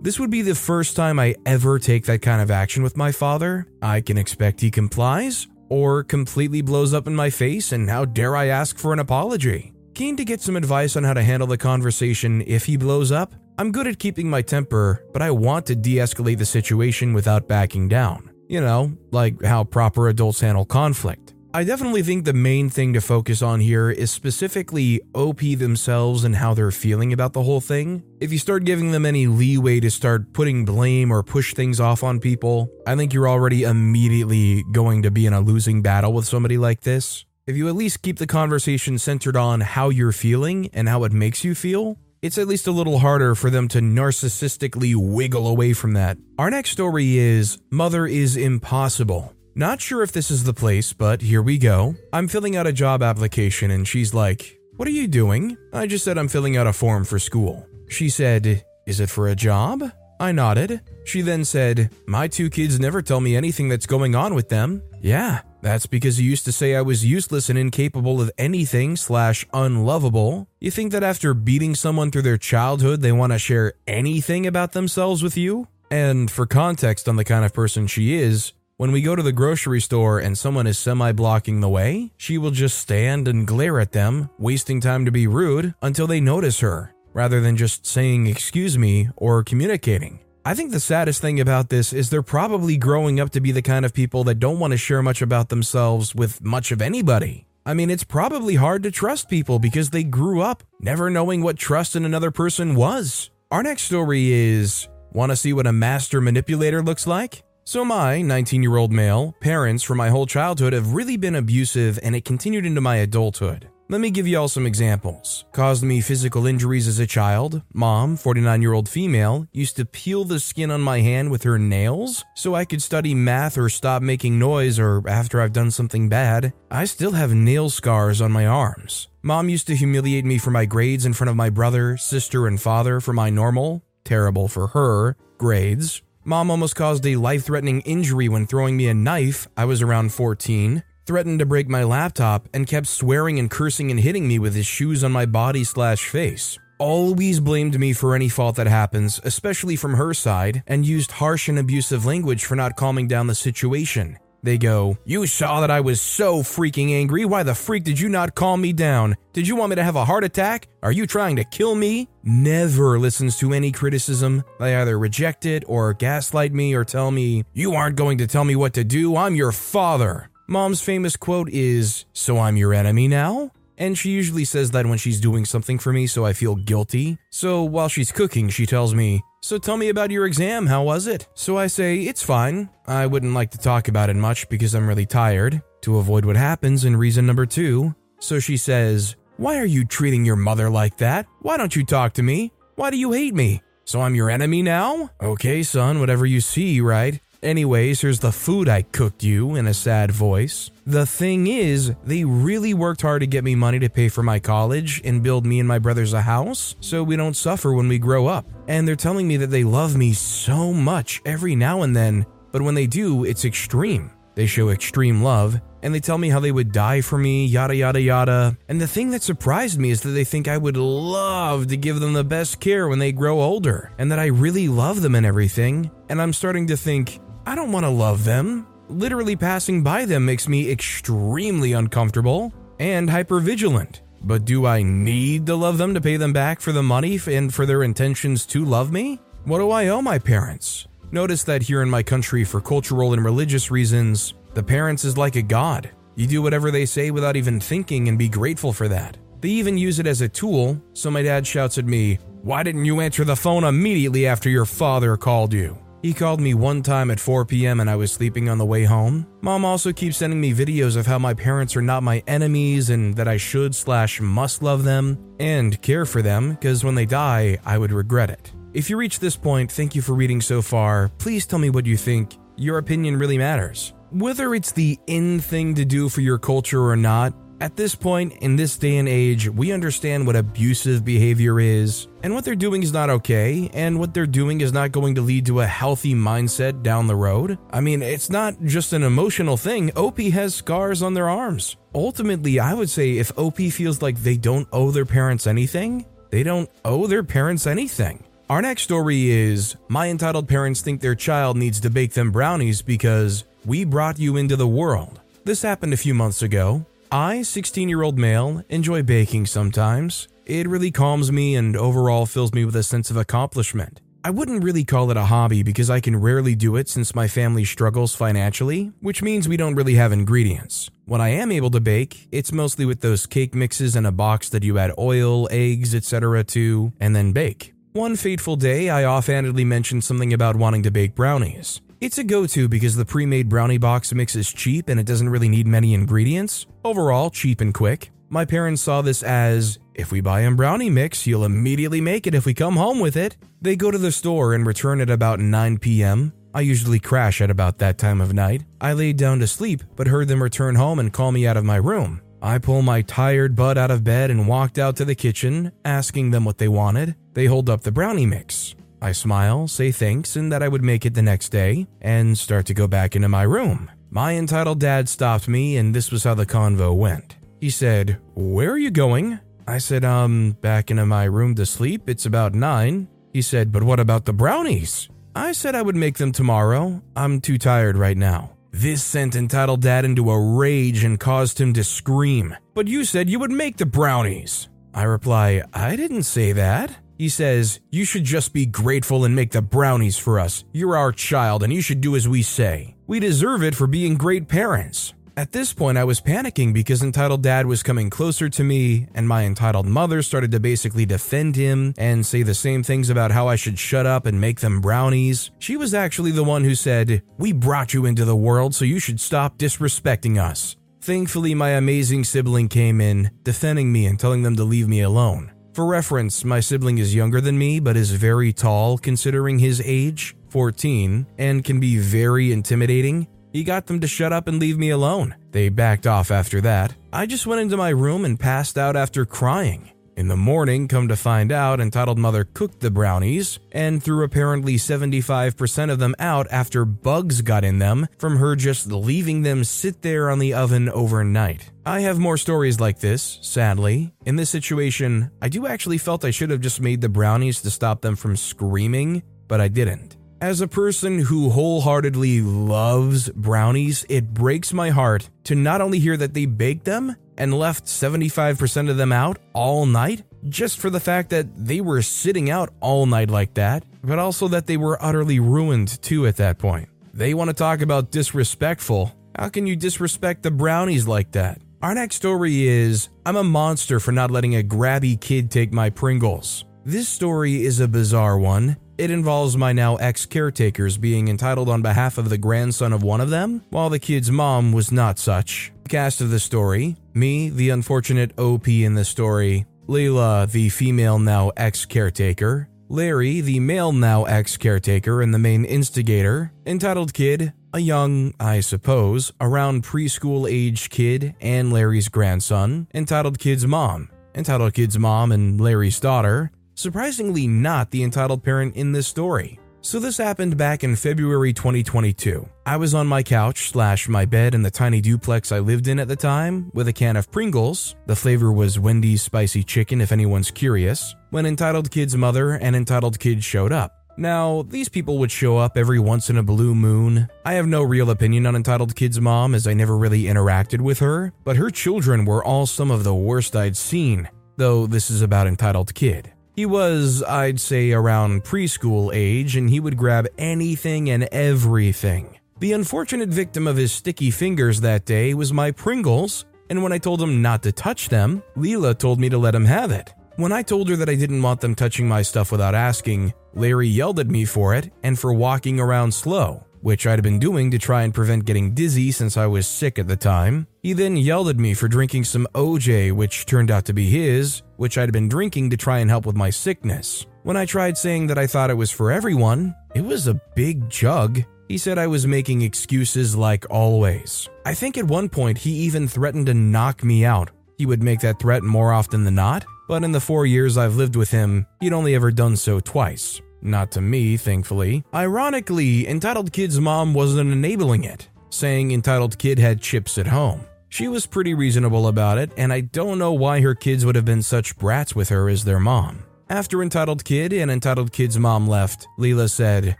This 0.00 0.20
would 0.20 0.30
be 0.30 0.42
the 0.42 0.54
first 0.54 0.94
time 0.94 1.18
I 1.18 1.34
ever 1.44 1.78
take 1.78 2.06
that 2.06 2.22
kind 2.22 2.40
of 2.40 2.52
action 2.52 2.84
with 2.84 2.96
my 2.96 3.10
father. 3.10 3.66
I 3.82 4.00
can 4.00 4.16
expect 4.16 4.60
he 4.60 4.70
complies 4.70 5.48
or 5.68 6.04
completely 6.04 6.62
blows 6.62 6.94
up 6.94 7.06
in 7.08 7.14
my 7.16 7.30
face, 7.30 7.72
and 7.72 7.90
how 7.90 8.04
dare 8.04 8.36
I 8.36 8.46
ask 8.46 8.78
for 8.78 8.92
an 8.92 9.00
apology? 9.00 9.72
Keen 9.94 10.16
to 10.16 10.24
get 10.24 10.40
some 10.40 10.56
advice 10.56 10.96
on 10.96 11.02
how 11.02 11.14
to 11.14 11.22
handle 11.22 11.48
the 11.48 11.58
conversation 11.58 12.42
if 12.46 12.64
he 12.64 12.76
blows 12.76 13.10
up? 13.10 13.34
I'm 13.58 13.72
good 13.72 13.88
at 13.88 13.98
keeping 13.98 14.30
my 14.30 14.40
temper, 14.40 15.04
but 15.12 15.20
I 15.20 15.32
want 15.32 15.66
to 15.66 15.74
de 15.74 15.96
escalate 15.96 16.38
the 16.38 16.46
situation 16.46 17.12
without 17.12 17.48
backing 17.48 17.88
down. 17.88 18.30
You 18.48 18.60
know, 18.60 18.96
like 19.10 19.42
how 19.42 19.64
proper 19.64 20.08
adults 20.08 20.40
handle 20.40 20.64
conflict. 20.64 21.34
I 21.54 21.64
definitely 21.64 22.02
think 22.02 22.26
the 22.26 22.34
main 22.34 22.68
thing 22.68 22.92
to 22.92 23.00
focus 23.00 23.40
on 23.40 23.60
here 23.60 23.90
is 23.90 24.10
specifically 24.10 25.00
OP 25.14 25.40
themselves 25.40 26.22
and 26.22 26.36
how 26.36 26.52
they're 26.52 26.70
feeling 26.70 27.10
about 27.10 27.32
the 27.32 27.42
whole 27.42 27.62
thing. 27.62 28.02
If 28.20 28.32
you 28.32 28.38
start 28.38 28.64
giving 28.64 28.92
them 28.92 29.06
any 29.06 29.26
leeway 29.26 29.80
to 29.80 29.90
start 29.90 30.34
putting 30.34 30.66
blame 30.66 31.10
or 31.10 31.22
push 31.22 31.54
things 31.54 31.80
off 31.80 32.02
on 32.02 32.20
people, 32.20 32.70
I 32.86 32.96
think 32.96 33.14
you're 33.14 33.28
already 33.28 33.62
immediately 33.62 34.62
going 34.72 35.02
to 35.04 35.10
be 35.10 35.24
in 35.24 35.32
a 35.32 35.40
losing 35.40 35.80
battle 35.80 36.12
with 36.12 36.26
somebody 36.26 36.58
like 36.58 36.82
this. 36.82 37.24
If 37.46 37.56
you 37.56 37.66
at 37.68 37.76
least 37.76 38.02
keep 38.02 38.18
the 38.18 38.26
conversation 38.26 38.98
centered 38.98 39.36
on 39.36 39.62
how 39.62 39.88
you're 39.88 40.12
feeling 40.12 40.68
and 40.74 40.86
how 40.86 41.04
it 41.04 41.12
makes 41.12 41.44
you 41.44 41.54
feel, 41.54 41.96
it's 42.20 42.36
at 42.36 42.46
least 42.46 42.66
a 42.66 42.72
little 42.72 42.98
harder 42.98 43.34
for 43.34 43.48
them 43.48 43.68
to 43.68 43.78
narcissistically 43.78 44.94
wiggle 44.94 45.46
away 45.46 45.72
from 45.72 45.94
that. 45.94 46.18
Our 46.38 46.50
next 46.50 46.72
story 46.72 47.16
is 47.16 47.58
Mother 47.70 48.06
is 48.06 48.36
Impossible. 48.36 49.32
Not 49.58 49.80
sure 49.80 50.04
if 50.04 50.12
this 50.12 50.30
is 50.30 50.44
the 50.44 50.54
place, 50.54 50.92
but 50.92 51.20
here 51.20 51.42
we 51.42 51.58
go. 51.58 51.96
I'm 52.12 52.28
filling 52.28 52.54
out 52.54 52.68
a 52.68 52.72
job 52.72 53.02
application 53.02 53.72
and 53.72 53.88
she's 53.88 54.14
like, 54.14 54.56
What 54.76 54.86
are 54.86 54.92
you 54.92 55.08
doing? 55.08 55.56
I 55.72 55.88
just 55.88 56.04
said 56.04 56.16
I'm 56.16 56.28
filling 56.28 56.56
out 56.56 56.68
a 56.68 56.72
form 56.72 57.04
for 57.04 57.18
school. 57.18 57.66
She 57.88 58.08
said, 58.08 58.62
Is 58.86 59.00
it 59.00 59.10
for 59.10 59.26
a 59.26 59.34
job? 59.34 59.82
I 60.20 60.30
nodded. 60.30 60.80
She 61.06 61.22
then 61.22 61.44
said, 61.44 61.90
My 62.06 62.28
two 62.28 62.50
kids 62.50 62.78
never 62.78 63.02
tell 63.02 63.20
me 63.20 63.34
anything 63.34 63.68
that's 63.68 63.84
going 63.86 64.14
on 64.14 64.32
with 64.32 64.48
them. 64.48 64.80
Yeah, 65.00 65.40
that's 65.60 65.86
because 65.86 66.20
you 66.20 66.30
used 66.30 66.44
to 66.44 66.52
say 66.52 66.76
I 66.76 66.82
was 66.82 67.04
useless 67.04 67.50
and 67.50 67.58
incapable 67.58 68.20
of 68.20 68.30
anything 68.38 68.94
slash 68.94 69.44
unlovable. 69.52 70.46
You 70.60 70.70
think 70.70 70.92
that 70.92 71.02
after 71.02 71.34
beating 71.34 71.74
someone 71.74 72.12
through 72.12 72.22
their 72.22 72.38
childhood, 72.38 73.00
they 73.00 73.10
want 73.10 73.32
to 73.32 73.40
share 73.40 73.72
anything 73.88 74.46
about 74.46 74.70
themselves 74.70 75.20
with 75.20 75.36
you? 75.36 75.66
And 75.90 76.30
for 76.30 76.46
context 76.46 77.08
on 77.08 77.16
the 77.16 77.24
kind 77.24 77.44
of 77.44 77.52
person 77.52 77.88
she 77.88 78.14
is, 78.14 78.52
when 78.78 78.92
we 78.92 79.02
go 79.02 79.16
to 79.16 79.24
the 79.24 79.32
grocery 79.32 79.80
store 79.80 80.20
and 80.20 80.38
someone 80.38 80.68
is 80.68 80.78
semi 80.78 81.10
blocking 81.10 81.60
the 81.60 81.68
way, 81.68 82.12
she 82.16 82.38
will 82.38 82.52
just 82.52 82.78
stand 82.78 83.26
and 83.26 83.44
glare 83.44 83.80
at 83.80 83.90
them, 83.90 84.30
wasting 84.38 84.80
time 84.80 85.04
to 85.04 85.10
be 85.10 85.26
rude 85.26 85.74
until 85.82 86.06
they 86.06 86.20
notice 86.20 86.60
her, 86.60 86.94
rather 87.12 87.40
than 87.40 87.56
just 87.56 87.84
saying 87.84 88.28
excuse 88.28 88.78
me 88.78 89.08
or 89.16 89.42
communicating. 89.42 90.20
I 90.44 90.54
think 90.54 90.70
the 90.70 90.78
saddest 90.78 91.20
thing 91.20 91.40
about 91.40 91.70
this 91.70 91.92
is 91.92 92.08
they're 92.08 92.22
probably 92.22 92.76
growing 92.76 93.18
up 93.18 93.30
to 93.30 93.40
be 93.40 93.50
the 93.50 93.62
kind 93.62 93.84
of 93.84 93.92
people 93.92 94.22
that 94.24 94.38
don't 94.38 94.60
want 94.60 94.70
to 94.70 94.78
share 94.78 95.02
much 95.02 95.22
about 95.22 95.48
themselves 95.48 96.14
with 96.14 96.40
much 96.40 96.70
of 96.70 96.80
anybody. 96.80 97.48
I 97.66 97.74
mean, 97.74 97.90
it's 97.90 98.04
probably 98.04 98.54
hard 98.54 98.84
to 98.84 98.92
trust 98.92 99.28
people 99.28 99.58
because 99.58 99.90
they 99.90 100.04
grew 100.04 100.40
up 100.40 100.62
never 100.80 101.10
knowing 101.10 101.42
what 101.42 101.58
trust 101.58 101.96
in 101.96 102.04
another 102.04 102.30
person 102.30 102.76
was. 102.76 103.30
Our 103.50 103.64
next 103.64 103.82
story 103.82 104.30
is 104.30 104.88
Want 105.12 105.32
to 105.32 105.36
see 105.36 105.52
what 105.52 105.66
a 105.66 105.72
master 105.72 106.20
manipulator 106.20 106.82
looks 106.82 107.06
like? 107.06 107.42
So, 107.68 107.84
my 107.84 108.22
19 108.22 108.62
year 108.62 108.76
old 108.76 108.92
male 108.92 109.34
parents 109.40 109.82
for 109.82 109.94
my 109.94 110.08
whole 110.08 110.24
childhood 110.24 110.72
have 110.72 110.94
really 110.94 111.18
been 111.18 111.34
abusive 111.34 111.98
and 112.02 112.16
it 112.16 112.24
continued 112.24 112.64
into 112.64 112.80
my 112.80 112.96
adulthood. 112.96 113.68
Let 113.90 114.00
me 114.00 114.10
give 114.10 114.26
you 114.26 114.38
all 114.38 114.48
some 114.48 114.64
examples. 114.64 115.44
Caused 115.52 115.84
me 115.84 116.00
physical 116.00 116.46
injuries 116.46 116.88
as 116.88 116.98
a 116.98 117.06
child. 117.06 117.60
Mom, 117.74 118.16
49 118.16 118.62
year 118.62 118.72
old 118.72 118.88
female, 118.88 119.46
used 119.52 119.76
to 119.76 119.84
peel 119.84 120.24
the 120.24 120.40
skin 120.40 120.70
on 120.70 120.80
my 120.80 121.00
hand 121.00 121.30
with 121.30 121.42
her 121.42 121.58
nails 121.58 122.24
so 122.34 122.54
I 122.54 122.64
could 122.64 122.80
study 122.80 123.14
math 123.14 123.58
or 123.58 123.68
stop 123.68 124.00
making 124.00 124.38
noise 124.38 124.78
or 124.78 125.06
after 125.06 125.38
I've 125.38 125.52
done 125.52 125.70
something 125.70 126.08
bad. 126.08 126.54
I 126.70 126.86
still 126.86 127.12
have 127.12 127.34
nail 127.34 127.68
scars 127.68 128.22
on 128.22 128.32
my 128.32 128.46
arms. 128.46 129.08
Mom 129.20 129.50
used 129.50 129.66
to 129.66 129.76
humiliate 129.76 130.24
me 130.24 130.38
for 130.38 130.50
my 130.50 130.64
grades 130.64 131.04
in 131.04 131.12
front 131.12 131.28
of 131.28 131.36
my 131.36 131.50
brother, 131.50 131.98
sister, 131.98 132.46
and 132.46 132.58
father 132.58 132.98
for 132.98 133.12
my 133.12 133.28
normal, 133.28 133.82
terrible 134.04 134.48
for 134.48 134.68
her, 134.68 135.18
grades. 135.36 136.00
Mom 136.28 136.50
almost 136.50 136.76
caused 136.76 137.06
a 137.06 137.16
life 137.16 137.46
threatening 137.46 137.80
injury 137.86 138.28
when 138.28 138.46
throwing 138.46 138.76
me 138.76 138.86
a 138.86 138.92
knife. 138.92 139.48
I 139.56 139.64
was 139.64 139.80
around 139.80 140.12
14. 140.12 140.82
Threatened 141.06 141.38
to 141.38 141.46
break 141.46 141.70
my 141.70 141.84
laptop 141.84 142.50
and 142.52 142.66
kept 142.66 142.86
swearing 142.86 143.38
and 143.38 143.50
cursing 143.50 143.90
and 143.90 143.98
hitting 143.98 144.28
me 144.28 144.38
with 144.38 144.54
his 144.54 144.66
shoes 144.66 145.02
on 145.02 145.10
my 145.10 145.24
body 145.24 145.64
slash 145.64 146.06
face. 146.06 146.58
Always 146.78 147.40
blamed 147.40 147.80
me 147.80 147.94
for 147.94 148.14
any 148.14 148.28
fault 148.28 148.56
that 148.56 148.66
happens, 148.66 149.18
especially 149.24 149.74
from 149.74 149.94
her 149.94 150.12
side, 150.12 150.62
and 150.66 150.84
used 150.84 151.12
harsh 151.12 151.48
and 151.48 151.58
abusive 151.58 152.04
language 152.04 152.44
for 152.44 152.56
not 152.56 152.76
calming 152.76 153.08
down 153.08 153.26
the 153.26 153.34
situation. 153.34 154.18
They 154.42 154.58
go, 154.58 154.98
You 155.04 155.26
saw 155.26 155.60
that 155.60 155.70
I 155.70 155.80
was 155.80 156.00
so 156.00 156.42
freaking 156.42 156.92
angry. 156.92 157.24
Why 157.24 157.42
the 157.42 157.54
freak 157.54 157.84
did 157.84 157.98
you 157.98 158.08
not 158.08 158.34
calm 158.34 158.60
me 158.60 158.72
down? 158.72 159.16
Did 159.32 159.48
you 159.48 159.56
want 159.56 159.70
me 159.70 159.76
to 159.76 159.84
have 159.84 159.96
a 159.96 160.04
heart 160.04 160.24
attack? 160.24 160.68
Are 160.82 160.92
you 160.92 161.06
trying 161.06 161.36
to 161.36 161.44
kill 161.44 161.74
me? 161.74 162.08
Never 162.22 162.98
listens 162.98 163.36
to 163.38 163.52
any 163.52 163.72
criticism. 163.72 164.44
They 164.58 164.76
either 164.76 164.98
reject 164.98 165.46
it 165.46 165.64
or 165.66 165.94
gaslight 165.94 166.52
me 166.52 166.74
or 166.74 166.84
tell 166.84 167.10
me, 167.10 167.44
You 167.52 167.74
aren't 167.74 167.96
going 167.96 168.18
to 168.18 168.26
tell 168.26 168.44
me 168.44 168.56
what 168.56 168.74
to 168.74 168.84
do. 168.84 169.16
I'm 169.16 169.34
your 169.34 169.52
father. 169.52 170.30
Mom's 170.46 170.80
famous 170.80 171.16
quote 171.16 171.50
is, 171.50 172.04
So 172.12 172.38
I'm 172.38 172.56
your 172.56 172.72
enemy 172.72 173.08
now? 173.08 173.50
And 173.76 173.96
she 173.96 174.10
usually 174.10 174.44
says 174.44 174.72
that 174.72 174.86
when 174.86 174.98
she's 174.98 175.20
doing 175.20 175.44
something 175.44 175.78
for 175.78 175.92
me, 175.92 176.08
so 176.08 176.24
I 176.24 176.32
feel 176.32 176.56
guilty. 176.56 177.18
So 177.30 177.62
while 177.62 177.88
she's 177.88 178.10
cooking, 178.10 178.48
she 178.48 178.66
tells 178.66 178.92
me, 178.92 179.22
So 179.40 179.56
tell 179.56 179.76
me 179.76 179.88
about 179.88 180.10
your 180.10 180.26
exam, 180.26 180.66
how 180.66 180.82
was 180.82 181.06
it? 181.06 181.28
So 181.34 181.56
I 181.56 181.68
say, 181.68 182.00
It's 182.00 182.22
fine. 182.22 182.70
I 182.86 183.06
wouldn't 183.06 183.34
like 183.34 183.50
to 183.52 183.58
talk 183.58 183.88
about 183.88 184.10
it 184.10 184.16
much 184.16 184.48
because 184.48 184.74
I'm 184.74 184.88
really 184.88 185.06
tired, 185.06 185.62
to 185.82 185.98
avoid 185.98 186.24
what 186.24 186.36
happens, 186.36 186.84
in 186.84 186.96
reason 186.96 187.24
number 187.24 187.46
two. 187.46 187.94
So 188.18 188.40
she 188.40 188.56
says, 188.56 189.14
Why 189.36 189.58
are 189.58 189.64
you 189.64 189.84
treating 189.84 190.24
your 190.24 190.36
mother 190.36 190.68
like 190.68 190.96
that? 190.98 191.26
Why 191.40 191.56
don't 191.56 191.76
you 191.76 191.84
talk 191.84 192.14
to 192.14 192.22
me? 192.22 192.52
Why 192.74 192.90
do 192.90 192.96
you 192.96 193.12
hate 193.12 193.34
me? 193.34 193.62
So 193.84 194.00
I'm 194.00 194.16
your 194.16 194.28
enemy 194.28 194.60
now? 194.60 195.10
Okay, 195.22 195.62
son, 195.62 196.00
whatever 196.00 196.26
you 196.26 196.40
see, 196.40 196.80
right? 196.80 197.20
Anyways, 197.40 198.00
here's 198.00 198.18
the 198.18 198.32
food 198.32 198.68
I 198.68 198.82
cooked 198.82 199.22
you 199.22 199.54
in 199.54 199.68
a 199.68 199.74
sad 199.74 200.10
voice. 200.10 200.72
The 200.84 201.06
thing 201.06 201.46
is, 201.46 201.94
they 202.02 202.24
really 202.24 202.74
worked 202.74 203.02
hard 203.02 203.20
to 203.20 203.28
get 203.28 203.44
me 203.44 203.54
money 203.54 203.78
to 203.78 203.88
pay 203.88 204.08
for 204.08 204.24
my 204.24 204.40
college 204.40 205.00
and 205.04 205.22
build 205.22 205.46
me 205.46 205.60
and 205.60 205.68
my 205.68 205.78
brothers 205.78 206.14
a 206.14 206.22
house 206.22 206.74
so 206.80 207.04
we 207.04 207.14
don't 207.14 207.36
suffer 207.36 207.72
when 207.72 207.86
we 207.86 208.00
grow 208.00 208.26
up. 208.26 208.44
And 208.66 208.88
they're 208.88 208.96
telling 208.96 209.28
me 209.28 209.36
that 209.36 209.52
they 209.52 209.62
love 209.62 209.96
me 209.96 210.14
so 210.14 210.72
much 210.72 211.22
every 211.24 211.54
now 211.54 211.82
and 211.82 211.94
then, 211.94 212.26
but 212.50 212.62
when 212.62 212.74
they 212.74 212.88
do, 212.88 213.22
it's 213.24 213.44
extreme. 213.44 214.10
They 214.34 214.46
show 214.46 214.70
extreme 214.70 215.22
love, 215.22 215.60
and 215.82 215.94
they 215.94 216.00
tell 216.00 216.18
me 216.18 216.30
how 216.30 216.40
they 216.40 216.52
would 216.52 216.72
die 216.72 217.00
for 217.00 217.18
me, 217.18 217.46
yada 217.46 217.74
yada 217.74 218.00
yada. 218.00 218.56
And 218.68 218.80
the 218.80 218.86
thing 218.86 219.10
that 219.10 219.22
surprised 219.22 219.78
me 219.78 219.90
is 219.90 220.00
that 220.02 220.10
they 220.10 220.24
think 220.24 220.48
I 220.48 220.56
would 220.56 220.76
love 220.76 221.68
to 221.68 221.76
give 221.76 221.98
them 222.00 222.12
the 222.12 222.24
best 222.24 222.60
care 222.60 222.88
when 222.88 222.98
they 222.98 223.12
grow 223.12 223.40
older, 223.40 223.92
and 223.98 224.10
that 224.10 224.18
I 224.18 224.26
really 224.26 224.68
love 224.68 225.02
them 225.02 225.14
and 225.14 225.26
everything. 225.26 225.90
And 226.08 226.22
I'm 226.22 226.32
starting 226.32 226.68
to 226.68 226.76
think, 226.76 227.18
I 227.48 227.54
don't 227.54 227.72
want 227.72 227.86
to 227.86 227.90
love 227.90 228.24
them. 228.24 228.66
Literally 228.90 229.34
passing 229.34 229.82
by 229.82 230.04
them 230.04 230.26
makes 230.26 230.46
me 230.46 230.70
extremely 230.70 231.72
uncomfortable 231.72 232.52
and 232.78 233.08
hypervigilant. 233.08 234.02
But 234.22 234.44
do 234.44 234.66
I 234.66 234.82
need 234.82 235.46
to 235.46 235.56
love 235.56 235.78
them 235.78 235.94
to 235.94 236.00
pay 236.02 236.18
them 236.18 236.34
back 236.34 236.60
for 236.60 236.72
the 236.72 236.82
money 236.82 237.18
and 237.26 237.54
for 237.54 237.64
their 237.64 237.84
intentions 237.84 238.44
to 238.48 238.66
love 238.66 238.92
me? 238.92 239.18
What 239.44 239.60
do 239.60 239.70
I 239.70 239.88
owe 239.88 240.02
my 240.02 240.18
parents? 240.18 240.88
Notice 241.10 241.42
that 241.44 241.62
here 241.62 241.80
in 241.80 241.88
my 241.88 242.02
country, 242.02 242.44
for 242.44 242.60
cultural 242.60 243.14
and 243.14 243.24
religious 243.24 243.70
reasons, 243.70 244.34
the 244.52 244.62
parents 244.62 245.06
is 245.06 245.16
like 245.16 245.36
a 245.36 245.40
god. 245.40 245.88
You 246.16 246.26
do 246.26 246.42
whatever 246.42 246.70
they 246.70 246.84
say 246.84 247.10
without 247.10 247.36
even 247.36 247.60
thinking 247.60 248.08
and 248.08 248.18
be 248.18 248.28
grateful 248.28 248.74
for 248.74 248.88
that. 248.88 249.16
They 249.40 249.48
even 249.48 249.78
use 249.78 249.98
it 249.98 250.06
as 250.06 250.20
a 250.20 250.28
tool, 250.28 250.82
so 250.92 251.10
my 251.10 251.22
dad 251.22 251.46
shouts 251.46 251.78
at 251.78 251.86
me, 251.86 252.18
Why 252.42 252.62
didn't 252.62 252.84
you 252.84 253.00
answer 253.00 253.24
the 253.24 253.36
phone 253.36 253.64
immediately 253.64 254.26
after 254.26 254.50
your 254.50 254.66
father 254.66 255.16
called 255.16 255.54
you? 255.54 255.78
He 256.02 256.14
called 256.14 256.40
me 256.40 256.54
one 256.54 256.82
time 256.82 257.10
at 257.10 257.18
4 257.18 257.44
p.m. 257.44 257.80
and 257.80 257.90
I 257.90 257.96
was 257.96 258.12
sleeping 258.12 258.48
on 258.48 258.58
the 258.58 258.64
way 258.64 258.84
home. 258.84 259.26
Mom 259.40 259.64
also 259.64 259.92
keeps 259.92 260.16
sending 260.16 260.40
me 260.40 260.52
videos 260.54 260.96
of 260.96 261.06
how 261.06 261.18
my 261.18 261.34
parents 261.34 261.76
are 261.76 261.82
not 261.82 262.04
my 262.04 262.22
enemies 262.28 262.90
and 262.90 263.16
that 263.16 263.26
I 263.26 263.36
should 263.36 263.74
slash 263.74 264.20
must 264.20 264.62
love 264.62 264.84
them 264.84 265.18
and 265.40 265.80
care 265.82 266.06
for 266.06 266.22
them 266.22 266.50
because 266.50 266.84
when 266.84 266.94
they 266.94 267.06
die, 267.06 267.58
I 267.64 267.78
would 267.78 267.90
regret 267.90 268.30
it. 268.30 268.52
If 268.74 268.88
you 268.88 268.96
reach 268.96 269.18
this 269.18 269.36
point, 269.36 269.72
thank 269.72 269.96
you 269.96 270.02
for 270.02 270.14
reading 270.14 270.40
so 270.40 270.62
far. 270.62 271.08
Please 271.18 271.46
tell 271.46 271.58
me 271.58 271.70
what 271.70 271.86
you 271.86 271.96
think. 271.96 272.36
Your 272.56 272.78
opinion 272.78 273.18
really 273.18 273.38
matters. 273.38 273.92
Whether 274.10 274.54
it's 274.54 274.72
the 274.72 274.98
in 275.06 275.40
thing 275.40 275.74
to 275.74 275.84
do 275.84 276.08
for 276.08 276.20
your 276.20 276.38
culture 276.38 276.82
or 276.82 276.96
not, 276.96 277.34
at 277.60 277.76
this 277.76 277.94
point, 277.94 278.34
in 278.34 278.56
this 278.56 278.76
day 278.76 278.98
and 278.98 279.08
age, 279.08 279.48
we 279.48 279.72
understand 279.72 280.26
what 280.26 280.36
abusive 280.36 281.04
behavior 281.04 281.58
is, 281.58 282.06
and 282.22 282.32
what 282.32 282.44
they're 282.44 282.54
doing 282.54 282.82
is 282.82 282.92
not 282.92 283.10
okay, 283.10 283.68
and 283.72 283.98
what 283.98 284.14
they're 284.14 284.26
doing 284.26 284.60
is 284.60 284.72
not 284.72 284.92
going 284.92 285.16
to 285.16 285.22
lead 285.22 285.46
to 285.46 285.60
a 285.60 285.66
healthy 285.66 286.14
mindset 286.14 286.82
down 286.82 287.06
the 287.06 287.16
road. 287.16 287.58
I 287.70 287.80
mean, 287.80 288.00
it's 288.00 288.30
not 288.30 288.62
just 288.64 288.92
an 288.92 289.02
emotional 289.02 289.56
thing, 289.56 289.90
OP 289.96 290.18
has 290.18 290.54
scars 290.54 291.02
on 291.02 291.14
their 291.14 291.28
arms. 291.28 291.76
Ultimately, 291.94 292.60
I 292.60 292.74
would 292.74 292.90
say 292.90 293.18
if 293.18 293.36
OP 293.36 293.56
feels 293.56 294.02
like 294.02 294.18
they 294.18 294.36
don't 294.36 294.68
owe 294.72 294.90
their 294.90 295.06
parents 295.06 295.46
anything, 295.46 296.06
they 296.30 296.42
don't 296.42 296.70
owe 296.84 297.06
their 297.06 297.24
parents 297.24 297.66
anything. 297.66 298.22
Our 298.48 298.62
next 298.62 298.82
story 298.82 299.30
is 299.30 299.76
My 299.88 300.08
entitled 300.08 300.48
parents 300.48 300.80
think 300.80 301.00
their 301.00 301.14
child 301.14 301.56
needs 301.56 301.80
to 301.80 301.90
bake 301.90 302.12
them 302.12 302.30
brownies 302.30 302.82
because 302.82 303.44
we 303.66 303.84
brought 303.84 304.18
you 304.18 304.36
into 304.36 304.56
the 304.56 304.66
world. 304.66 305.20
This 305.44 305.62
happened 305.62 305.92
a 305.92 305.98
few 305.98 306.14
months 306.14 306.42
ago. 306.42 306.86
I, 307.10 307.42
16 307.42 307.88
year 307.88 308.02
old 308.02 308.18
male, 308.18 308.62
enjoy 308.68 309.02
baking 309.02 309.46
sometimes. 309.46 310.28
It 310.44 310.68
really 310.68 310.90
calms 310.90 311.32
me 311.32 311.56
and 311.56 311.76
overall 311.76 312.26
fills 312.26 312.52
me 312.52 312.64
with 312.64 312.76
a 312.76 312.82
sense 312.82 313.10
of 313.10 313.16
accomplishment. 313.16 314.00
I 314.24 314.30
wouldn't 314.30 314.64
really 314.64 314.84
call 314.84 315.10
it 315.10 315.16
a 315.16 315.24
hobby 315.24 315.62
because 315.62 315.88
I 315.88 316.00
can 316.00 316.16
rarely 316.16 316.54
do 316.54 316.76
it 316.76 316.88
since 316.88 317.14
my 317.14 317.28
family 317.28 317.64
struggles 317.64 318.14
financially, 318.14 318.92
which 319.00 319.22
means 319.22 319.48
we 319.48 319.56
don't 319.56 319.74
really 319.74 319.94
have 319.94 320.12
ingredients. 320.12 320.90
When 321.06 321.20
I 321.20 321.28
am 321.30 321.52
able 321.52 321.70
to 321.70 321.80
bake, 321.80 322.28
it's 322.30 322.52
mostly 322.52 322.84
with 322.84 323.00
those 323.00 323.26
cake 323.26 323.54
mixes 323.54 323.96
in 323.96 324.04
a 324.04 324.12
box 324.12 324.48
that 324.50 324.64
you 324.64 324.76
add 324.78 324.92
oil, 324.98 325.48
eggs, 325.50 325.94
etc. 325.94 326.44
to, 326.44 326.92
and 327.00 327.14
then 327.14 327.32
bake. 327.32 327.74
One 327.92 328.16
fateful 328.16 328.56
day, 328.56 328.90
I 328.90 329.04
offhandedly 329.04 329.64
mentioned 329.64 330.04
something 330.04 330.32
about 330.32 330.56
wanting 330.56 330.82
to 330.82 330.90
bake 330.90 331.14
brownies. 331.14 331.80
It's 332.00 332.18
a 332.18 332.22
go 332.22 332.46
to 332.46 332.68
because 332.68 332.94
the 332.94 333.04
pre 333.04 333.26
made 333.26 333.48
brownie 333.48 333.76
box 333.76 334.14
mix 334.14 334.36
is 334.36 334.52
cheap 334.52 334.88
and 334.88 335.00
it 335.00 335.06
doesn't 335.06 335.30
really 335.30 335.48
need 335.48 335.66
many 335.66 335.94
ingredients. 335.94 336.64
Overall, 336.84 337.28
cheap 337.28 337.60
and 337.60 337.74
quick. 337.74 338.12
My 338.28 338.44
parents 338.44 338.82
saw 338.82 339.02
this 339.02 339.24
as 339.24 339.80
if 339.94 340.12
we 340.12 340.20
buy 340.20 340.42
a 340.42 340.50
brownie 340.52 340.90
mix, 340.90 341.26
you'll 341.26 341.44
immediately 341.44 342.00
make 342.00 342.28
it 342.28 342.36
if 342.36 342.46
we 342.46 342.54
come 342.54 342.76
home 342.76 343.00
with 343.00 343.16
it. 343.16 343.36
They 343.60 343.74
go 343.74 343.90
to 343.90 343.98
the 343.98 344.12
store 344.12 344.54
and 344.54 344.64
return 344.64 345.00
at 345.00 345.10
about 345.10 345.40
9 345.40 345.78
p.m. 345.78 346.32
I 346.54 346.60
usually 346.60 347.00
crash 347.00 347.40
at 347.40 347.50
about 347.50 347.78
that 347.78 347.98
time 347.98 348.20
of 348.20 348.32
night. 348.32 348.64
I 348.80 348.92
laid 348.92 349.16
down 349.16 349.40
to 349.40 349.48
sleep, 349.48 349.82
but 349.96 350.06
heard 350.06 350.28
them 350.28 350.42
return 350.42 350.76
home 350.76 351.00
and 351.00 351.12
call 351.12 351.32
me 351.32 351.48
out 351.48 351.56
of 351.56 351.64
my 351.64 351.76
room. 351.76 352.20
I 352.40 352.58
pull 352.58 352.82
my 352.82 353.02
tired 353.02 353.56
butt 353.56 353.76
out 353.76 353.90
of 353.90 354.04
bed 354.04 354.30
and 354.30 354.46
walked 354.46 354.78
out 354.78 354.94
to 354.96 355.04
the 355.04 355.16
kitchen, 355.16 355.72
asking 355.84 356.30
them 356.30 356.44
what 356.44 356.58
they 356.58 356.68
wanted. 356.68 357.16
They 357.32 357.46
hold 357.46 357.68
up 357.68 357.80
the 357.80 357.90
brownie 357.90 358.26
mix. 358.26 358.76
I 359.00 359.12
smile, 359.12 359.68
say 359.68 359.92
thanks, 359.92 360.36
and 360.36 360.50
that 360.52 360.62
I 360.62 360.68
would 360.68 360.82
make 360.82 361.06
it 361.06 361.14
the 361.14 361.22
next 361.22 361.50
day, 361.50 361.86
and 362.00 362.36
start 362.36 362.66
to 362.66 362.74
go 362.74 362.86
back 362.86 363.14
into 363.14 363.28
my 363.28 363.42
room. 363.42 363.90
My 364.10 364.34
entitled 364.34 364.80
dad 364.80 365.08
stopped 365.08 365.48
me, 365.48 365.76
and 365.76 365.94
this 365.94 366.10
was 366.10 366.24
how 366.24 366.34
the 366.34 366.46
convo 366.46 366.96
went. 366.96 367.36
He 367.60 367.70
said, 367.70 368.18
Where 368.34 368.70
are 368.70 368.78
you 368.78 368.90
going? 368.90 369.38
I 369.66 369.78
said, 369.78 370.04
Um, 370.04 370.56
back 370.60 370.90
into 370.90 371.06
my 371.06 371.24
room 371.24 371.54
to 371.56 371.66
sleep. 371.66 372.08
It's 372.08 372.26
about 372.26 372.54
nine. 372.54 373.08
He 373.32 373.42
said, 373.42 373.70
But 373.70 373.82
what 373.82 374.00
about 374.00 374.24
the 374.24 374.32
brownies? 374.32 375.08
I 375.34 375.52
said 375.52 375.74
I 375.74 375.82
would 375.82 375.96
make 375.96 376.18
them 376.18 376.32
tomorrow. 376.32 377.02
I'm 377.14 377.40
too 377.40 377.58
tired 377.58 377.96
right 377.96 378.16
now. 378.16 378.56
This 378.72 379.02
sent 379.02 379.36
entitled 379.36 379.82
dad 379.82 380.04
into 380.04 380.30
a 380.30 380.56
rage 380.56 381.04
and 381.04 381.20
caused 381.20 381.60
him 381.60 381.72
to 381.74 381.84
scream. 381.84 382.56
But 382.74 382.88
you 382.88 383.04
said 383.04 383.30
you 383.30 383.38
would 383.38 383.50
make 383.50 383.76
the 383.76 383.86
brownies. 383.86 384.68
I 384.94 385.04
reply, 385.04 385.62
I 385.72 385.96
didn't 385.96 386.24
say 386.24 386.52
that. 386.52 386.96
He 387.18 387.28
says, 387.28 387.80
You 387.90 388.04
should 388.04 388.24
just 388.24 388.52
be 388.52 388.64
grateful 388.64 389.24
and 389.24 389.34
make 389.34 389.50
the 389.50 389.60
brownies 389.60 390.16
for 390.16 390.38
us. 390.38 390.64
You're 390.72 390.96
our 390.96 391.10
child 391.10 391.64
and 391.64 391.72
you 391.72 391.82
should 391.82 392.00
do 392.00 392.14
as 392.14 392.28
we 392.28 392.42
say. 392.42 392.94
We 393.08 393.18
deserve 393.18 393.64
it 393.64 393.74
for 393.74 393.88
being 393.88 394.14
great 394.14 394.46
parents. 394.46 395.14
At 395.36 395.52
this 395.52 395.72
point, 395.72 395.98
I 395.98 396.04
was 396.04 396.20
panicking 396.20 396.72
because 396.72 397.02
entitled 397.02 397.44
dad 397.44 397.66
was 397.66 397.84
coming 397.84 398.10
closer 398.10 398.48
to 398.48 398.64
me, 398.64 399.06
and 399.14 399.28
my 399.28 399.44
entitled 399.44 399.86
mother 399.86 400.20
started 400.20 400.50
to 400.50 400.58
basically 400.58 401.06
defend 401.06 401.54
him 401.54 401.94
and 401.96 402.26
say 402.26 402.42
the 402.42 402.54
same 402.54 402.82
things 402.82 403.08
about 403.08 403.30
how 403.30 403.46
I 403.46 403.54
should 403.54 403.78
shut 403.78 404.04
up 404.04 404.26
and 404.26 404.40
make 404.40 404.58
them 404.58 404.80
brownies. 404.80 405.52
She 405.60 405.76
was 405.76 405.94
actually 405.94 406.32
the 406.32 406.42
one 406.42 406.64
who 406.64 406.74
said, 406.74 407.22
We 407.38 407.52
brought 407.52 407.94
you 407.94 408.04
into 408.04 408.24
the 408.24 408.34
world, 408.34 408.74
so 408.74 408.84
you 408.84 408.98
should 408.98 409.20
stop 409.20 409.58
disrespecting 409.58 410.42
us. 410.42 410.76
Thankfully, 411.02 411.54
my 411.54 411.70
amazing 411.70 412.24
sibling 412.24 412.68
came 412.68 413.00
in, 413.00 413.30
defending 413.44 413.92
me 413.92 414.06
and 414.06 414.18
telling 414.18 414.42
them 414.42 414.56
to 414.56 414.64
leave 414.64 414.88
me 414.88 415.02
alone. 415.02 415.52
For 415.78 415.86
reference, 415.86 416.44
my 416.44 416.58
sibling 416.58 416.98
is 416.98 417.14
younger 417.14 417.40
than 417.40 417.56
me 417.56 417.78
but 417.78 417.96
is 417.96 418.10
very 418.10 418.52
tall 418.52 418.98
considering 418.98 419.60
his 419.60 419.80
age, 419.84 420.34
14, 420.48 421.24
and 421.38 421.62
can 421.62 421.78
be 421.78 421.98
very 421.98 422.50
intimidating. 422.50 423.28
He 423.52 423.62
got 423.62 423.86
them 423.86 424.00
to 424.00 424.08
shut 424.08 424.32
up 424.32 424.48
and 424.48 424.58
leave 424.58 424.76
me 424.76 424.90
alone. 424.90 425.36
They 425.52 425.68
backed 425.68 426.04
off 426.04 426.32
after 426.32 426.60
that. 426.62 426.96
I 427.12 427.26
just 427.26 427.46
went 427.46 427.60
into 427.60 427.76
my 427.76 427.90
room 427.90 428.24
and 428.24 428.40
passed 428.40 428.76
out 428.76 428.96
after 428.96 429.24
crying. 429.24 429.92
In 430.18 430.26
the 430.26 430.36
morning, 430.36 430.88
come 430.88 431.06
to 431.06 431.14
find 431.14 431.52
out, 431.52 431.78
entitled 431.78 432.18
mother 432.18 432.42
cooked 432.42 432.80
the 432.80 432.90
brownies 432.90 433.60
and 433.70 434.02
threw 434.02 434.24
apparently 434.24 434.74
75% 434.74 435.92
of 435.92 436.00
them 436.00 436.16
out 436.18 436.48
after 436.50 436.84
bugs 436.84 437.40
got 437.40 437.62
in 437.62 437.78
them 437.78 438.08
from 438.18 438.38
her 438.38 438.56
just 438.56 438.90
leaving 438.90 439.42
them 439.42 439.62
sit 439.62 440.02
there 440.02 440.28
on 440.28 440.40
the 440.40 440.54
oven 440.54 440.88
overnight. 440.88 441.70
I 441.86 442.00
have 442.00 442.18
more 442.18 442.36
stories 442.36 442.80
like 442.80 442.98
this, 442.98 443.38
sadly. 443.42 444.12
In 444.26 444.34
this 444.34 444.50
situation, 444.50 445.30
I 445.40 445.48
do 445.48 445.68
actually 445.68 445.98
felt 445.98 446.24
I 446.24 446.32
should 446.32 446.50
have 446.50 446.62
just 446.62 446.80
made 446.80 447.00
the 447.00 447.08
brownies 447.08 447.62
to 447.62 447.70
stop 447.70 448.00
them 448.00 448.16
from 448.16 448.34
screaming, 448.34 449.22
but 449.46 449.60
I 449.60 449.68
didn't. 449.68 450.16
As 450.40 450.60
a 450.60 450.66
person 450.66 451.20
who 451.20 451.50
wholeheartedly 451.50 452.40
loves 452.40 453.28
brownies, 453.28 454.04
it 454.08 454.34
breaks 454.34 454.72
my 454.72 454.90
heart 454.90 455.30
to 455.44 455.54
not 455.54 455.80
only 455.80 456.00
hear 456.00 456.16
that 456.16 456.34
they 456.34 456.46
baked 456.46 456.86
them 456.86 457.14
and 457.38 457.54
left 457.54 457.86
75% 457.86 458.90
of 458.90 458.98
them 458.98 459.12
out 459.12 459.38
all 459.54 459.86
night, 459.86 460.24
just 460.48 460.78
for 460.78 460.90
the 460.90 461.00
fact 461.00 461.30
that 461.30 461.46
they 461.56 461.80
were 461.80 462.02
sitting 462.02 462.50
out 462.50 462.74
all 462.80 463.06
night 463.06 463.30
like 463.30 463.54
that, 463.54 463.84
but 464.02 464.18
also 464.18 464.48
that 464.48 464.66
they 464.66 464.76
were 464.76 465.02
utterly 465.02 465.40
ruined 465.40 466.02
too 466.02 466.26
at 466.26 466.36
that 466.36 466.58
point. 466.58 466.88
They 467.14 467.32
want 467.32 467.48
to 467.48 467.54
talk 467.54 467.80
about 467.80 468.10
disrespectful. 468.10 469.14
How 469.36 469.48
can 469.48 469.66
you 469.66 469.76
disrespect 469.76 470.42
the 470.42 470.50
brownies 470.50 471.08
like 471.08 471.32
that? 471.32 471.62
Our 471.80 471.94
next 471.94 472.16
story 472.16 472.66
is 472.66 473.08
I'm 473.24 473.36
a 473.36 473.44
monster 473.44 474.00
for 474.00 474.10
not 474.10 474.32
letting 474.32 474.56
a 474.56 474.62
grabby 474.62 475.20
kid 475.20 475.50
take 475.50 475.72
my 475.72 475.90
Pringles. 475.90 476.64
This 476.84 477.08
story 477.08 477.64
is 477.64 477.80
a 477.80 477.86
bizarre 477.86 478.38
one. 478.38 478.76
It 478.98 479.12
involves 479.12 479.56
my 479.56 479.72
now 479.72 479.94
ex 479.96 480.26
caretakers 480.26 480.98
being 480.98 481.28
entitled 481.28 481.68
on 481.68 481.82
behalf 481.82 482.18
of 482.18 482.30
the 482.30 482.38
grandson 482.38 482.92
of 482.92 483.04
one 483.04 483.20
of 483.20 483.30
them, 483.30 483.62
while 483.70 483.90
the 483.90 484.00
kid's 484.00 484.30
mom 484.30 484.72
was 484.72 484.90
not 484.90 485.20
such. 485.20 485.70
Cast 485.88 486.20
of 486.20 486.28
the 486.28 486.38
story 486.38 486.96
me, 487.14 487.48
the 487.48 487.70
unfortunate 487.70 488.38
OP 488.38 488.68
in 488.68 488.94
the 488.94 489.06
story, 489.06 489.64
Layla, 489.86 490.50
the 490.50 490.68
female 490.68 491.18
now 491.18 491.50
ex 491.56 491.86
caretaker, 491.86 492.68
Larry, 492.90 493.40
the 493.40 493.58
male 493.58 493.92
now 493.92 494.24
ex 494.24 494.58
caretaker 494.58 495.22
and 495.22 495.32
the 495.32 495.38
main 495.38 495.64
instigator, 495.64 496.52
entitled 496.66 497.14
kid, 497.14 497.54
a 497.72 497.78
young, 497.78 498.34
I 498.38 498.60
suppose, 498.60 499.32
around 499.40 499.82
preschool 499.82 500.46
age 500.50 500.90
kid 500.90 501.34
and 501.40 501.72
Larry's 501.72 502.10
grandson, 502.10 502.86
entitled 502.92 503.38
kid's 503.38 503.66
mom, 503.66 504.10
entitled 504.34 504.74
kid's 504.74 504.98
mom 504.98 505.32
and 505.32 505.58
Larry's 505.58 506.00
daughter, 506.00 506.52
surprisingly 506.74 507.46
not 507.46 507.92
the 507.92 508.02
entitled 508.02 508.44
parent 508.44 508.76
in 508.76 508.92
this 508.92 509.06
story. 509.06 509.58
So 509.80 510.00
this 510.00 510.18
happened 510.18 510.56
back 510.56 510.82
in 510.82 510.96
February 510.96 511.52
2022. 511.52 512.46
I 512.66 512.76
was 512.76 512.94
on 512.94 513.06
my 513.06 513.22
couch 513.22 513.70
slash 513.70 514.08
my 514.08 514.24
bed 514.24 514.54
in 514.54 514.62
the 514.62 514.72
tiny 514.72 515.00
duplex 515.00 515.52
I 515.52 515.60
lived 515.60 515.86
in 515.86 516.00
at 516.00 516.08
the 516.08 516.16
time 516.16 516.70
with 516.74 516.88
a 516.88 516.92
can 516.92 517.16
of 517.16 517.30
Pringles. 517.30 517.94
The 518.06 518.16
flavor 518.16 518.52
was 518.52 518.78
Wendy's 518.78 519.22
spicy 519.22 519.62
chicken 519.62 520.00
if 520.00 520.10
anyone's 520.10 520.50
curious. 520.50 521.14
When 521.30 521.46
Entitled 521.46 521.90
Kid's 521.92 522.16
mother 522.16 522.54
and 522.54 522.74
Entitled 522.74 523.20
Kid 523.20 523.44
showed 523.44 523.72
up. 523.72 523.94
Now, 524.18 524.62
these 524.62 524.88
people 524.88 525.18
would 525.18 525.30
show 525.30 525.58
up 525.58 525.76
every 525.76 526.00
once 526.00 526.28
in 526.28 526.38
a 526.38 526.42
blue 526.42 526.74
moon. 526.74 527.28
I 527.44 527.54
have 527.54 527.68
no 527.68 527.84
real 527.84 528.10
opinion 528.10 528.46
on 528.46 528.56
Entitled 528.56 528.96
Kid's 528.96 529.20
mom 529.20 529.54
as 529.54 529.68
I 529.68 529.74
never 529.74 529.96
really 529.96 530.24
interacted 530.24 530.80
with 530.80 530.98
her, 530.98 531.32
but 531.44 531.56
her 531.56 531.70
children 531.70 532.24
were 532.24 532.44
all 532.44 532.66
some 532.66 532.90
of 532.90 533.04
the 533.04 533.14
worst 533.14 533.54
I'd 533.54 533.76
seen, 533.76 534.28
though 534.56 534.88
this 534.88 535.08
is 535.08 535.22
about 535.22 535.46
Entitled 535.46 535.94
Kid. 535.94 536.32
He 536.58 536.66
was, 536.66 537.22
I'd 537.22 537.60
say, 537.60 537.92
around 537.92 538.42
preschool 538.42 539.12
age, 539.14 539.54
and 539.54 539.70
he 539.70 539.78
would 539.78 539.96
grab 539.96 540.26
anything 540.38 541.08
and 541.08 541.22
everything. 541.30 542.36
The 542.58 542.72
unfortunate 542.72 543.28
victim 543.28 543.68
of 543.68 543.76
his 543.76 543.92
sticky 543.92 544.32
fingers 544.32 544.80
that 544.80 545.04
day 545.04 545.34
was 545.34 545.52
my 545.52 545.70
Pringles, 545.70 546.46
and 546.68 546.82
when 546.82 546.92
I 546.92 546.98
told 546.98 547.22
him 547.22 547.40
not 547.42 547.62
to 547.62 547.70
touch 547.70 548.08
them, 548.08 548.42
Leela 548.56 548.98
told 548.98 549.20
me 549.20 549.28
to 549.28 549.38
let 549.38 549.54
him 549.54 549.66
have 549.66 549.92
it. 549.92 550.12
When 550.34 550.50
I 550.50 550.62
told 550.62 550.88
her 550.88 550.96
that 550.96 551.08
I 551.08 551.14
didn't 551.14 551.42
want 551.42 551.60
them 551.60 551.76
touching 551.76 552.08
my 552.08 552.22
stuff 552.22 552.50
without 552.50 552.74
asking, 552.74 553.34
Larry 553.54 553.86
yelled 553.86 554.18
at 554.18 554.26
me 554.26 554.44
for 554.44 554.74
it 554.74 554.92
and 555.04 555.16
for 555.16 555.32
walking 555.32 555.78
around 555.78 556.12
slow 556.12 556.66
which 556.82 557.06
I'd 557.06 557.22
been 557.22 557.38
doing 557.38 557.70
to 557.70 557.78
try 557.78 558.02
and 558.02 558.14
prevent 558.14 558.44
getting 558.44 558.74
dizzy 558.74 559.12
since 559.12 559.36
I 559.36 559.46
was 559.46 559.66
sick 559.66 559.98
at 559.98 560.08
the 560.08 560.16
time. 560.16 560.66
He 560.82 560.92
then 560.92 561.16
yelled 561.16 561.48
at 561.48 561.56
me 561.56 561.74
for 561.74 561.88
drinking 561.88 562.24
some 562.24 562.46
OJ, 562.54 563.12
which 563.12 563.46
turned 563.46 563.70
out 563.70 563.84
to 563.86 563.92
be 563.92 564.08
his, 564.08 564.62
which 564.76 564.98
I'd 564.98 565.12
been 565.12 565.28
drinking 565.28 565.70
to 565.70 565.76
try 565.76 565.98
and 565.98 566.10
help 566.10 566.26
with 566.26 566.36
my 566.36 566.50
sickness. 566.50 567.26
When 567.42 567.56
I 567.56 567.64
tried 567.64 567.96
saying 567.96 568.26
that 568.28 568.38
I 568.38 568.46
thought 568.46 568.70
it 568.70 568.74
was 568.74 568.90
for 568.90 569.10
everyone, 569.10 569.74
it 569.94 570.04
was 570.04 570.26
a 570.26 570.40
big 570.54 570.88
jug. 570.90 571.42
He 571.68 571.78
said 571.78 571.98
I 571.98 572.06
was 572.06 572.26
making 572.26 572.62
excuses 572.62 573.36
like 573.36 573.66
always. 573.70 574.48
I 574.64 574.74
think 574.74 574.96
at 574.96 575.04
one 575.04 575.28
point 575.28 575.58
he 575.58 575.70
even 575.70 576.08
threatened 576.08 576.46
to 576.46 576.54
knock 576.54 577.04
me 577.04 577.24
out. 577.24 577.50
He 577.76 577.86
would 577.86 578.02
make 578.02 578.20
that 578.20 578.40
threat 578.40 578.62
more 578.62 578.92
often 578.92 579.24
than 579.24 579.34
not, 579.34 579.64
but 579.86 580.02
in 580.02 580.12
the 580.12 580.20
four 580.20 580.46
years 580.46 580.76
I've 580.76 580.96
lived 580.96 581.16
with 581.16 581.30
him, 581.30 581.66
he'd 581.80 581.92
only 581.92 582.14
ever 582.14 582.30
done 582.30 582.56
so 582.56 582.80
twice. 582.80 583.40
Not 583.62 583.90
to 583.92 584.00
me, 584.00 584.36
thankfully. 584.36 585.04
Ironically, 585.12 586.08
Entitled 586.08 586.52
Kid's 586.52 586.80
mom 586.80 587.14
wasn't 587.14 587.52
enabling 587.52 588.04
it, 588.04 588.28
saying 588.50 588.92
Entitled 588.92 589.38
Kid 589.38 589.58
had 589.58 589.80
chips 589.80 590.18
at 590.18 590.26
home. 590.26 590.60
She 590.88 591.08
was 591.08 591.26
pretty 591.26 591.54
reasonable 591.54 592.08
about 592.08 592.38
it, 592.38 592.50
and 592.56 592.72
I 592.72 592.80
don't 592.80 593.18
know 593.18 593.32
why 593.32 593.60
her 593.60 593.74
kids 593.74 594.06
would 594.06 594.16
have 594.16 594.24
been 594.24 594.42
such 594.42 594.76
brats 594.78 595.14
with 595.14 595.28
her 595.28 595.48
as 595.48 595.64
their 595.64 595.80
mom. 595.80 596.24
After 596.50 596.82
Entitled 596.82 597.24
Kid 597.24 597.52
and 597.52 597.70
Entitled 597.70 598.12
Kid's 598.12 598.38
mom 598.38 598.66
left, 598.66 599.06
Leela 599.18 599.50
said, 599.50 599.96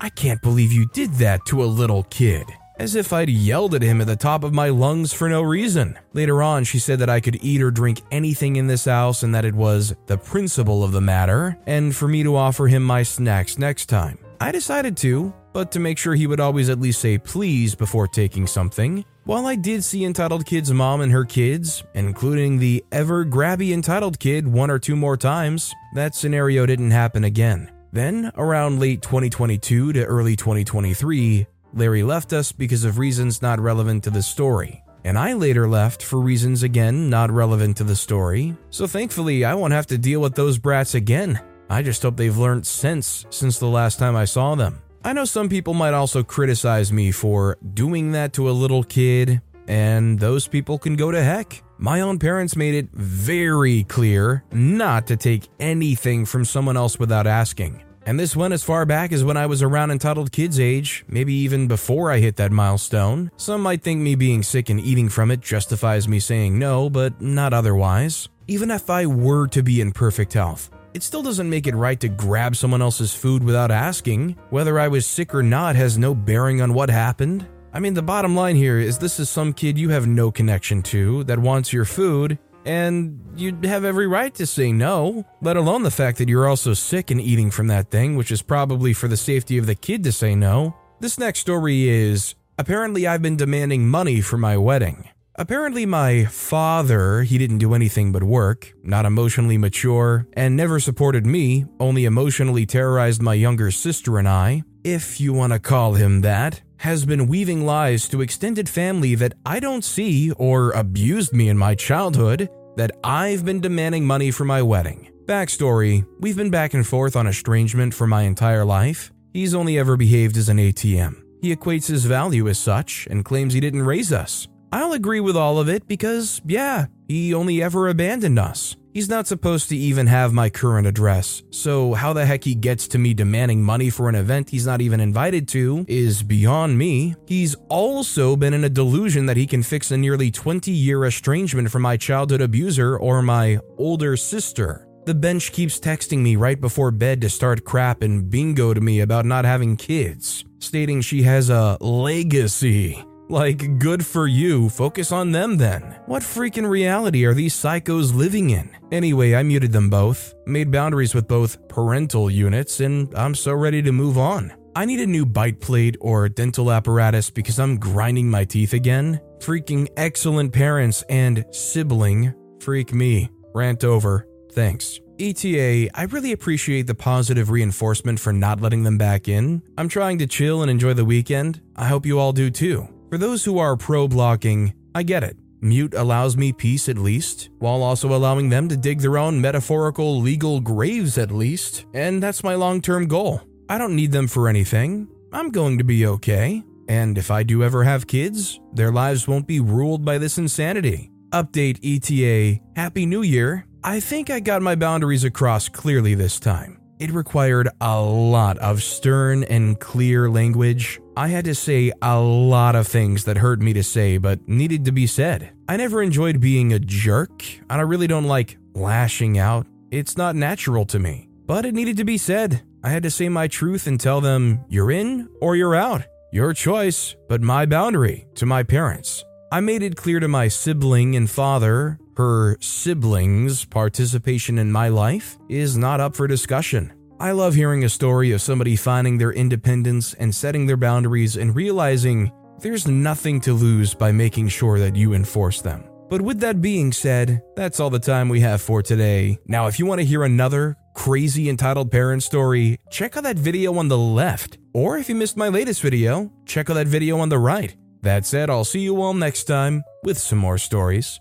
I 0.00 0.08
can't 0.08 0.40
believe 0.40 0.70
you 0.70 0.86
did 0.92 1.14
that 1.14 1.44
to 1.46 1.64
a 1.64 1.66
little 1.66 2.04
kid 2.04 2.46
as 2.78 2.94
if 2.94 3.12
I'd 3.12 3.28
yelled 3.28 3.74
at 3.74 3.82
him 3.82 4.00
at 4.00 4.06
the 4.06 4.16
top 4.16 4.44
of 4.44 4.54
my 4.54 4.68
lungs 4.68 5.12
for 5.12 5.28
no 5.28 5.42
reason. 5.42 5.98
Later 6.12 6.42
on, 6.42 6.64
she 6.64 6.78
said 6.78 6.98
that 7.00 7.10
I 7.10 7.20
could 7.20 7.42
eat 7.42 7.62
or 7.62 7.70
drink 7.70 8.00
anything 8.10 8.56
in 8.56 8.66
this 8.66 8.84
house 8.84 9.22
and 9.22 9.34
that 9.34 9.44
it 9.44 9.54
was 9.54 9.94
the 10.06 10.18
principle 10.18 10.84
of 10.84 10.92
the 10.92 11.00
matter, 11.00 11.58
and 11.66 11.94
for 11.94 12.08
me 12.08 12.22
to 12.22 12.36
offer 12.36 12.68
him 12.68 12.82
my 12.82 13.02
snacks 13.02 13.58
next 13.58 13.86
time. 13.86 14.18
I 14.40 14.52
decided 14.52 14.96
to, 14.98 15.32
but 15.52 15.72
to 15.72 15.80
make 15.80 15.98
sure 15.98 16.14
he 16.14 16.28
would 16.28 16.40
always 16.40 16.68
at 16.68 16.80
least 16.80 17.00
say 17.00 17.18
please 17.18 17.74
before 17.74 18.06
taking 18.06 18.46
something. 18.46 19.04
While 19.24 19.46
I 19.46 19.56
did 19.56 19.82
see 19.82 20.04
Entitled 20.04 20.46
Kid's 20.46 20.72
mom 20.72 21.00
and 21.00 21.12
her 21.12 21.24
kids, 21.24 21.82
including 21.94 22.58
the 22.58 22.84
ever 22.92 23.26
grabby 23.26 23.72
Entitled 23.72 24.18
Kid 24.18 24.46
one 24.46 24.70
or 24.70 24.78
two 24.78 24.96
more 24.96 25.16
times, 25.16 25.74
that 25.94 26.14
scenario 26.14 26.64
didn't 26.64 26.92
happen 26.92 27.24
again. 27.24 27.70
Then, 27.92 28.30
around 28.36 28.80
late 28.80 29.02
2022 29.02 29.94
to 29.94 30.04
early 30.04 30.36
2023, 30.36 31.46
Larry 31.74 32.02
left 32.02 32.32
us 32.32 32.52
because 32.52 32.84
of 32.84 32.98
reasons 32.98 33.42
not 33.42 33.60
relevant 33.60 34.04
to 34.04 34.10
the 34.10 34.22
story. 34.22 34.82
And 35.04 35.18
I 35.18 35.32
later 35.34 35.68
left 35.68 36.02
for 36.02 36.20
reasons 36.20 36.62
again 36.62 37.08
not 37.08 37.30
relevant 37.30 37.76
to 37.78 37.84
the 37.84 37.96
story. 37.96 38.56
So 38.70 38.86
thankfully, 38.86 39.44
I 39.44 39.54
won't 39.54 39.72
have 39.72 39.86
to 39.88 39.98
deal 39.98 40.20
with 40.20 40.34
those 40.34 40.58
brats 40.58 40.94
again. 40.94 41.40
I 41.70 41.82
just 41.82 42.02
hope 42.02 42.16
they've 42.16 42.36
learned 42.36 42.66
sense 42.66 43.26
since 43.30 43.58
the 43.58 43.66
last 43.66 43.98
time 43.98 44.16
I 44.16 44.24
saw 44.24 44.54
them. 44.54 44.82
I 45.04 45.12
know 45.12 45.24
some 45.24 45.48
people 45.48 45.74
might 45.74 45.94
also 45.94 46.22
criticize 46.22 46.92
me 46.92 47.12
for 47.12 47.56
doing 47.74 48.12
that 48.12 48.32
to 48.34 48.50
a 48.50 48.52
little 48.52 48.82
kid, 48.82 49.40
and 49.68 50.18
those 50.18 50.48
people 50.48 50.78
can 50.78 50.96
go 50.96 51.10
to 51.10 51.22
heck. 51.22 51.62
My 51.78 52.00
own 52.00 52.18
parents 52.18 52.56
made 52.56 52.74
it 52.74 52.88
very 52.92 53.84
clear 53.84 54.42
not 54.50 55.06
to 55.06 55.16
take 55.16 55.48
anything 55.60 56.24
from 56.26 56.44
someone 56.44 56.76
else 56.76 56.98
without 56.98 57.26
asking. 57.26 57.84
And 58.08 58.18
this 58.18 58.34
went 58.34 58.54
as 58.54 58.64
far 58.64 58.86
back 58.86 59.12
as 59.12 59.22
when 59.22 59.36
I 59.36 59.44
was 59.44 59.62
around 59.62 59.90
entitled 59.90 60.32
kids' 60.32 60.58
age, 60.58 61.04
maybe 61.08 61.34
even 61.34 61.68
before 61.68 62.10
I 62.10 62.20
hit 62.20 62.36
that 62.36 62.50
milestone. 62.50 63.30
Some 63.36 63.60
might 63.60 63.82
think 63.82 64.00
me 64.00 64.14
being 64.14 64.42
sick 64.42 64.70
and 64.70 64.80
eating 64.80 65.10
from 65.10 65.30
it 65.30 65.42
justifies 65.42 66.08
me 66.08 66.18
saying 66.18 66.58
no, 66.58 66.88
but 66.88 67.20
not 67.20 67.52
otherwise. 67.52 68.30
Even 68.46 68.70
if 68.70 68.88
I 68.88 69.04
were 69.04 69.46
to 69.48 69.62
be 69.62 69.82
in 69.82 69.92
perfect 69.92 70.32
health, 70.32 70.70
it 70.94 71.02
still 71.02 71.22
doesn't 71.22 71.50
make 71.50 71.66
it 71.66 71.74
right 71.74 72.00
to 72.00 72.08
grab 72.08 72.56
someone 72.56 72.80
else's 72.80 73.12
food 73.12 73.44
without 73.44 73.70
asking. 73.70 74.38
Whether 74.48 74.78
I 74.78 74.88
was 74.88 75.06
sick 75.06 75.34
or 75.34 75.42
not 75.42 75.76
has 75.76 75.98
no 75.98 76.14
bearing 76.14 76.62
on 76.62 76.72
what 76.72 76.88
happened. 76.88 77.46
I 77.74 77.80
mean, 77.80 77.92
the 77.92 78.00
bottom 78.00 78.34
line 78.34 78.56
here 78.56 78.78
is 78.78 78.96
this 78.96 79.20
is 79.20 79.28
some 79.28 79.52
kid 79.52 79.76
you 79.76 79.90
have 79.90 80.06
no 80.06 80.30
connection 80.30 80.82
to 80.84 81.24
that 81.24 81.38
wants 81.38 81.74
your 81.74 81.84
food, 81.84 82.38
and 82.68 83.18
you'd 83.34 83.64
have 83.64 83.82
every 83.82 84.06
right 84.06 84.34
to 84.34 84.44
say 84.46 84.72
no, 84.72 85.24
let 85.40 85.56
alone 85.56 85.84
the 85.84 85.90
fact 85.90 86.18
that 86.18 86.28
you're 86.28 86.46
also 86.46 86.74
sick 86.74 87.10
and 87.10 87.18
eating 87.18 87.50
from 87.50 87.66
that 87.68 87.90
thing, 87.90 88.14
which 88.14 88.30
is 88.30 88.42
probably 88.42 88.92
for 88.92 89.08
the 89.08 89.16
safety 89.16 89.56
of 89.56 89.64
the 89.64 89.74
kid 89.74 90.04
to 90.04 90.12
say 90.12 90.34
no. 90.34 90.76
This 91.00 91.18
next 91.18 91.40
story 91.40 91.88
is 91.88 92.34
apparently 92.58 93.06
I've 93.06 93.22
been 93.22 93.38
demanding 93.38 93.88
money 93.88 94.20
for 94.20 94.36
my 94.36 94.58
wedding. 94.58 95.08
Apparently, 95.36 95.86
my 95.86 96.26
father, 96.26 97.22
he 97.22 97.38
didn't 97.38 97.58
do 97.58 97.72
anything 97.72 98.12
but 98.12 98.22
work, 98.22 98.74
not 98.82 99.06
emotionally 99.06 99.56
mature, 99.56 100.26
and 100.34 100.54
never 100.54 100.78
supported 100.78 101.24
me, 101.24 101.64
only 101.80 102.04
emotionally 102.04 102.66
terrorized 102.66 103.22
my 103.22 103.34
younger 103.34 103.70
sister 103.70 104.18
and 104.18 104.28
I, 104.28 104.62
if 104.84 105.20
you 105.20 105.32
want 105.32 105.54
to 105.54 105.58
call 105.58 105.94
him 105.94 106.20
that, 106.20 106.60
has 106.78 107.06
been 107.06 107.28
weaving 107.28 107.64
lies 107.64 108.08
to 108.08 108.20
extended 108.20 108.68
family 108.68 109.14
that 109.14 109.34
I 109.46 109.58
don't 109.58 109.84
see 109.84 110.32
or 110.32 110.72
abused 110.72 111.32
me 111.32 111.48
in 111.48 111.56
my 111.56 111.74
childhood 111.74 112.48
that 112.78 112.92
I've 113.04 113.44
been 113.44 113.60
demanding 113.60 114.06
money 114.06 114.30
for 114.30 114.44
my 114.44 114.62
wedding. 114.62 115.10
Backstory 115.26 116.06
We've 116.20 116.36
been 116.36 116.50
back 116.50 116.74
and 116.74 116.86
forth 116.86 117.16
on 117.16 117.26
estrangement 117.26 117.92
for 117.92 118.06
my 118.06 118.22
entire 118.22 118.64
life. 118.64 119.12
He's 119.32 119.54
only 119.54 119.78
ever 119.78 119.96
behaved 119.96 120.36
as 120.36 120.48
an 120.48 120.58
ATM. 120.58 121.22
He 121.42 121.54
equates 121.54 121.86
his 121.86 122.04
value 122.04 122.48
as 122.48 122.58
such 122.58 123.06
and 123.10 123.24
claims 123.24 123.52
he 123.52 123.60
didn't 123.60 123.82
raise 123.82 124.12
us. 124.12 124.48
I'll 124.72 124.92
agree 124.92 125.20
with 125.20 125.36
all 125.36 125.58
of 125.58 125.68
it 125.68 125.86
because, 125.86 126.40
yeah, 126.46 126.86
he 127.08 127.34
only 127.34 127.62
ever 127.62 127.88
abandoned 127.88 128.38
us. 128.38 128.76
He's 128.98 129.08
not 129.08 129.28
supposed 129.28 129.68
to 129.68 129.76
even 129.76 130.08
have 130.08 130.32
my 130.32 130.50
current 130.50 130.84
address, 130.84 131.44
so 131.50 131.94
how 131.94 132.12
the 132.12 132.26
heck 132.26 132.42
he 132.42 132.56
gets 132.56 132.88
to 132.88 132.98
me 132.98 133.14
demanding 133.14 133.62
money 133.62 133.90
for 133.90 134.08
an 134.08 134.16
event 134.16 134.50
he's 134.50 134.66
not 134.66 134.80
even 134.80 134.98
invited 134.98 135.46
to 135.50 135.84
is 135.86 136.24
beyond 136.24 136.76
me. 136.76 137.14
He's 137.28 137.54
also 137.68 138.34
been 138.34 138.54
in 138.54 138.64
a 138.64 138.68
delusion 138.68 139.26
that 139.26 139.36
he 139.36 139.46
can 139.46 139.62
fix 139.62 139.92
a 139.92 139.96
nearly 139.96 140.32
20 140.32 140.72
year 140.72 141.04
estrangement 141.04 141.70
from 141.70 141.82
my 141.82 141.96
childhood 141.96 142.40
abuser 142.40 142.98
or 142.98 143.22
my 143.22 143.60
older 143.76 144.16
sister. 144.16 144.88
The 145.06 145.14
bench 145.14 145.52
keeps 145.52 145.78
texting 145.78 146.18
me 146.18 146.34
right 146.34 146.60
before 146.60 146.90
bed 146.90 147.20
to 147.20 147.30
start 147.30 147.64
crap 147.64 148.02
and 148.02 148.28
bingo 148.28 148.74
to 148.74 148.80
me 148.80 148.98
about 148.98 149.26
not 149.26 149.44
having 149.44 149.76
kids, 149.76 150.44
stating 150.58 151.02
she 151.02 151.22
has 151.22 151.50
a 151.50 151.78
legacy. 151.80 153.04
Like, 153.30 153.78
good 153.78 154.06
for 154.06 154.26
you, 154.26 154.70
focus 154.70 155.12
on 155.12 155.32
them 155.32 155.58
then. 155.58 155.82
What 156.06 156.22
freaking 156.22 156.68
reality 156.68 157.26
are 157.26 157.34
these 157.34 157.54
psychos 157.54 158.14
living 158.14 158.48
in? 158.50 158.70
Anyway, 158.90 159.34
I 159.34 159.42
muted 159.42 159.70
them 159.70 159.90
both, 159.90 160.34
made 160.46 160.70
boundaries 160.70 161.14
with 161.14 161.28
both 161.28 161.68
parental 161.68 162.30
units, 162.30 162.80
and 162.80 163.14
I'm 163.14 163.34
so 163.34 163.52
ready 163.52 163.82
to 163.82 163.92
move 163.92 164.16
on. 164.16 164.54
I 164.74 164.86
need 164.86 165.00
a 165.00 165.06
new 165.06 165.26
bite 165.26 165.60
plate 165.60 165.98
or 166.00 166.28
dental 166.30 166.72
apparatus 166.72 167.28
because 167.28 167.58
I'm 167.58 167.78
grinding 167.78 168.30
my 168.30 168.44
teeth 168.44 168.72
again. 168.72 169.20
Freaking 169.40 169.88
excellent 169.98 170.54
parents 170.54 171.02
and 171.10 171.44
sibling. 171.50 172.32
Freak 172.60 172.94
me. 172.94 173.28
Rant 173.54 173.84
over. 173.84 174.26
Thanks. 174.52 175.00
ETA, 175.20 175.90
I 175.94 176.04
really 176.04 176.32
appreciate 176.32 176.86
the 176.86 176.94
positive 176.94 177.50
reinforcement 177.50 178.20
for 178.20 178.32
not 178.32 178.60
letting 178.60 178.84
them 178.84 178.96
back 178.96 179.28
in. 179.28 179.62
I'm 179.76 179.88
trying 179.88 180.18
to 180.18 180.26
chill 180.26 180.62
and 180.62 180.70
enjoy 180.70 180.94
the 180.94 181.04
weekend. 181.04 181.60
I 181.76 181.86
hope 181.86 182.06
you 182.06 182.20
all 182.20 182.32
do 182.32 182.50
too. 182.50 182.88
For 183.08 183.16
those 183.16 183.42
who 183.42 183.58
are 183.58 183.74
pro 183.74 184.06
blocking, 184.06 184.74
I 184.94 185.02
get 185.02 185.24
it. 185.24 185.36
Mute 185.62 185.94
allows 185.94 186.36
me 186.36 186.52
peace 186.52 186.90
at 186.90 186.98
least, 186.98 187.48
while 187.58 187.82
also 187.82 188.14
allowing 188.14 188.50
them 188.50 188.68
to 188.68 188.76
dig 188.76 189.00
their 189.00 189.16
own 189.16 189.40
metaphorical 189.40 190.20
legal 190.20 190.60
graves 190.60 191.16
at 191.16 191.30
least, 191.30 191.86
and 191.94 192.22
that's 192.22 192.44
my 192.44 192.54
long 192.54 192.82
term 192.82 193.08
goal. 193.08 193.40
I 193.68 193.78
don't 193.78 193.96
need 193.96 194.12
them 194.12 194.28
for 194.28 194.46
anything. 194.46 195.08
I'm 195.32 195.50
going 195.50 195.78
to 195.78 195.84
be 195.84 196.06
okay. 196.06 196.62
And 196.88 197.16
if 197.16 197.30
I 197.30 197.42
do 197.42 197.64
ever 197.64 197.82
have 197.82 198.06
kids, 198.06 198.60
their 198.74 198.92
lives 198.92 199.26
won't 199.26 199.46
be 199.46 199.60
ruled 199.60 200.04
by 200.04 200.18
this 200.18 200.36
insanity. 200.36 201.10
Update 201.32 201.80
ETA 201.82 202.60
Happy 202.76 203.06
New 203.06 203.22
Year. 203.22 203.66
I 203.82 204.00
think 204.00 204.28
I 204.28 204.40
got 204.40 204.60
my 204.60 204.74
boundaries 204.74 205.24
across 205.24 205.68
clearly 205.68 206.14
this 206.14 206.38
time. 206.38 206.78
It 206.98 207.12
required 207.12 207.68
a 207.80 208.00
lot 208.00 208.58
of 208.58 208.82
stern 208.82 209.44
and 209.44 209.78
clear 209.78 210.28
language. 210.28 211.00
I 211.18 211.26
had 211.26 211.46
to 211.46 211.54
say 211.56 211.90
a 212.00 212.20
lot 212.20 212.76
of 212.76 212.86
things 212.86 213.24
that 213.24 213.38
hurt 213.38 213.60
me 213.60 213.72
to 213.72 213.82
say 213.82 214.18
but 214.18 214.46
needed 214.46 214.84
to 214.84 214.92
be 214.92 215.08
said. 215.08 215.50
I 215.66 215.76
never 215.76 216.00
enjoyed 216.00 216.40
being 216.40 216.72
a 216.72 216.78
jerk, 216.78 217.42
and 217.68 217.80
I 217.80 217.80
really 217.80 218.06
don't 218.06 218.28
like 218.28 218.56
lashing 218.72 219.36
out. 219.36 219.66
It's 219.90 220.16
not 220.16 220.36
natural 220.36 220.86
to 220.86 221.00
me. 221.00 221.28
But 221.44 221.66
it 221.66 221.74
needed 221.74 221.96
to 221.96 222.04
be 222.04 222.18
said. 222.18 222.62
I 222.84 222.90
had 222.90 223.02
to 223.02 223.10
say 223.10 223.28
my 223.28 223.48
truth 223.48 223.88
and 223.88 223.98
tell 223.98 224.20
them, 224.20 224.60
you're 224.68 224.92
in 224.92 225.28
or 225.40 225.56
you're 225.56 225.74
out. 225.74 226.02
Your 226.32 226.54
choice, 226.54 227.16
but 227.28 227.42
my 227.42 227.66
boundary 227.66 228.28
to 228.36 228.46
my 228.46 228.62
parents. 228.62 229.24
I 229.50 229.58
made 229.58 229.82
it 229.82 229.96
clear 229.96 230.20
to 230.20 230.28
my 230.28 230.46
sibling 230.46 231.16
and 231.16 231.28
father 231.28 231.98
her 232.16 232.58
siblings' 232.60 233.64
participation 233.64 234.56
in 234.56 234.70
my 234.70 234.88
life 234.88 235.36
is 235.48 235.76
not 235.76 236.00
up 236.00 236.14
for 236.14 236.28
discussion. 236.28 236.92
I 237.20 237.32
love 237.32 237.56
hearing 237.56 237.82
a 237.82 237.88
story 237.88 238.30
of 238.30 238.40
somebody 238.40 238.76
finding 238.76 239.18
their 239.18 239.32
independence 239.32 240.14
and 240.14 240.32
setting 240.32 240.66
their 240.66 240.76
boundaries 240.76 241.36
and 241.36 241.52
realizing 241.52 242.30
there's 242.60 242.86
nothing 242.86 243.40
to 243.40 243.54
lose 243.54 243.92
by 243.92 244.12
making 244.12 244.48
sure 244.48 244.78
that 244.78 244.94
you 244.94 245.14
enforce 245.14 245.60
them. 245.60 245.82
But 246.08 246.22
with 246.22 246.38
that 246.40 246.62
being 246.62 246.92
said, 246.92 247.42
that's 247.56 247.80
all 247.80 247.90
the 247.90 247.98
time 247.98 248.28
we 248.28 248.38
have 248.40 248.62
for 248.62 248.82
today. 248.82 249.36
Now, 249.48 249.66
if 249.66 249.80
you 249.80 249.86
want 249.86 250.00
to 250.00 250.06
hear 250.06 250.22
another 250.22 250.76
crazy 250.94 251.48
entitled 251.48 251.90
parent 251.90 252.22
story, 252.22 252.78
check 252.88 253.16
out 253.16 253.24
that 253.24 253.36
video 253.36 253.76
on 253.78 253.88
the 253.88 253.98
left. 253.98 254.58
Or 254.72 254.96
if 254.96 255.08
you 255.08 255.16
missed 255.16 255.36
my 255.36 255.48
latest 255.48 255.82
video, 255.82 256.32
check 256.46 256.70
out 256.70 256.74
that 256.74 256.86
video 256.86 257.18
on 257.18 257.30
the 257.30 257.38
right. 257.38 257.74
That 258.02 258.26
said, 258.26 258.48
I'll 258.48 258.64
see 258.64 258.80
you 258.80 259.02
all 259.02 259.12
next 259.12 259.44
time 259.44 259.82
with 260.04 260.18
some 260.18 260.38
more 260.38 260.56
stories. 260.56 261.18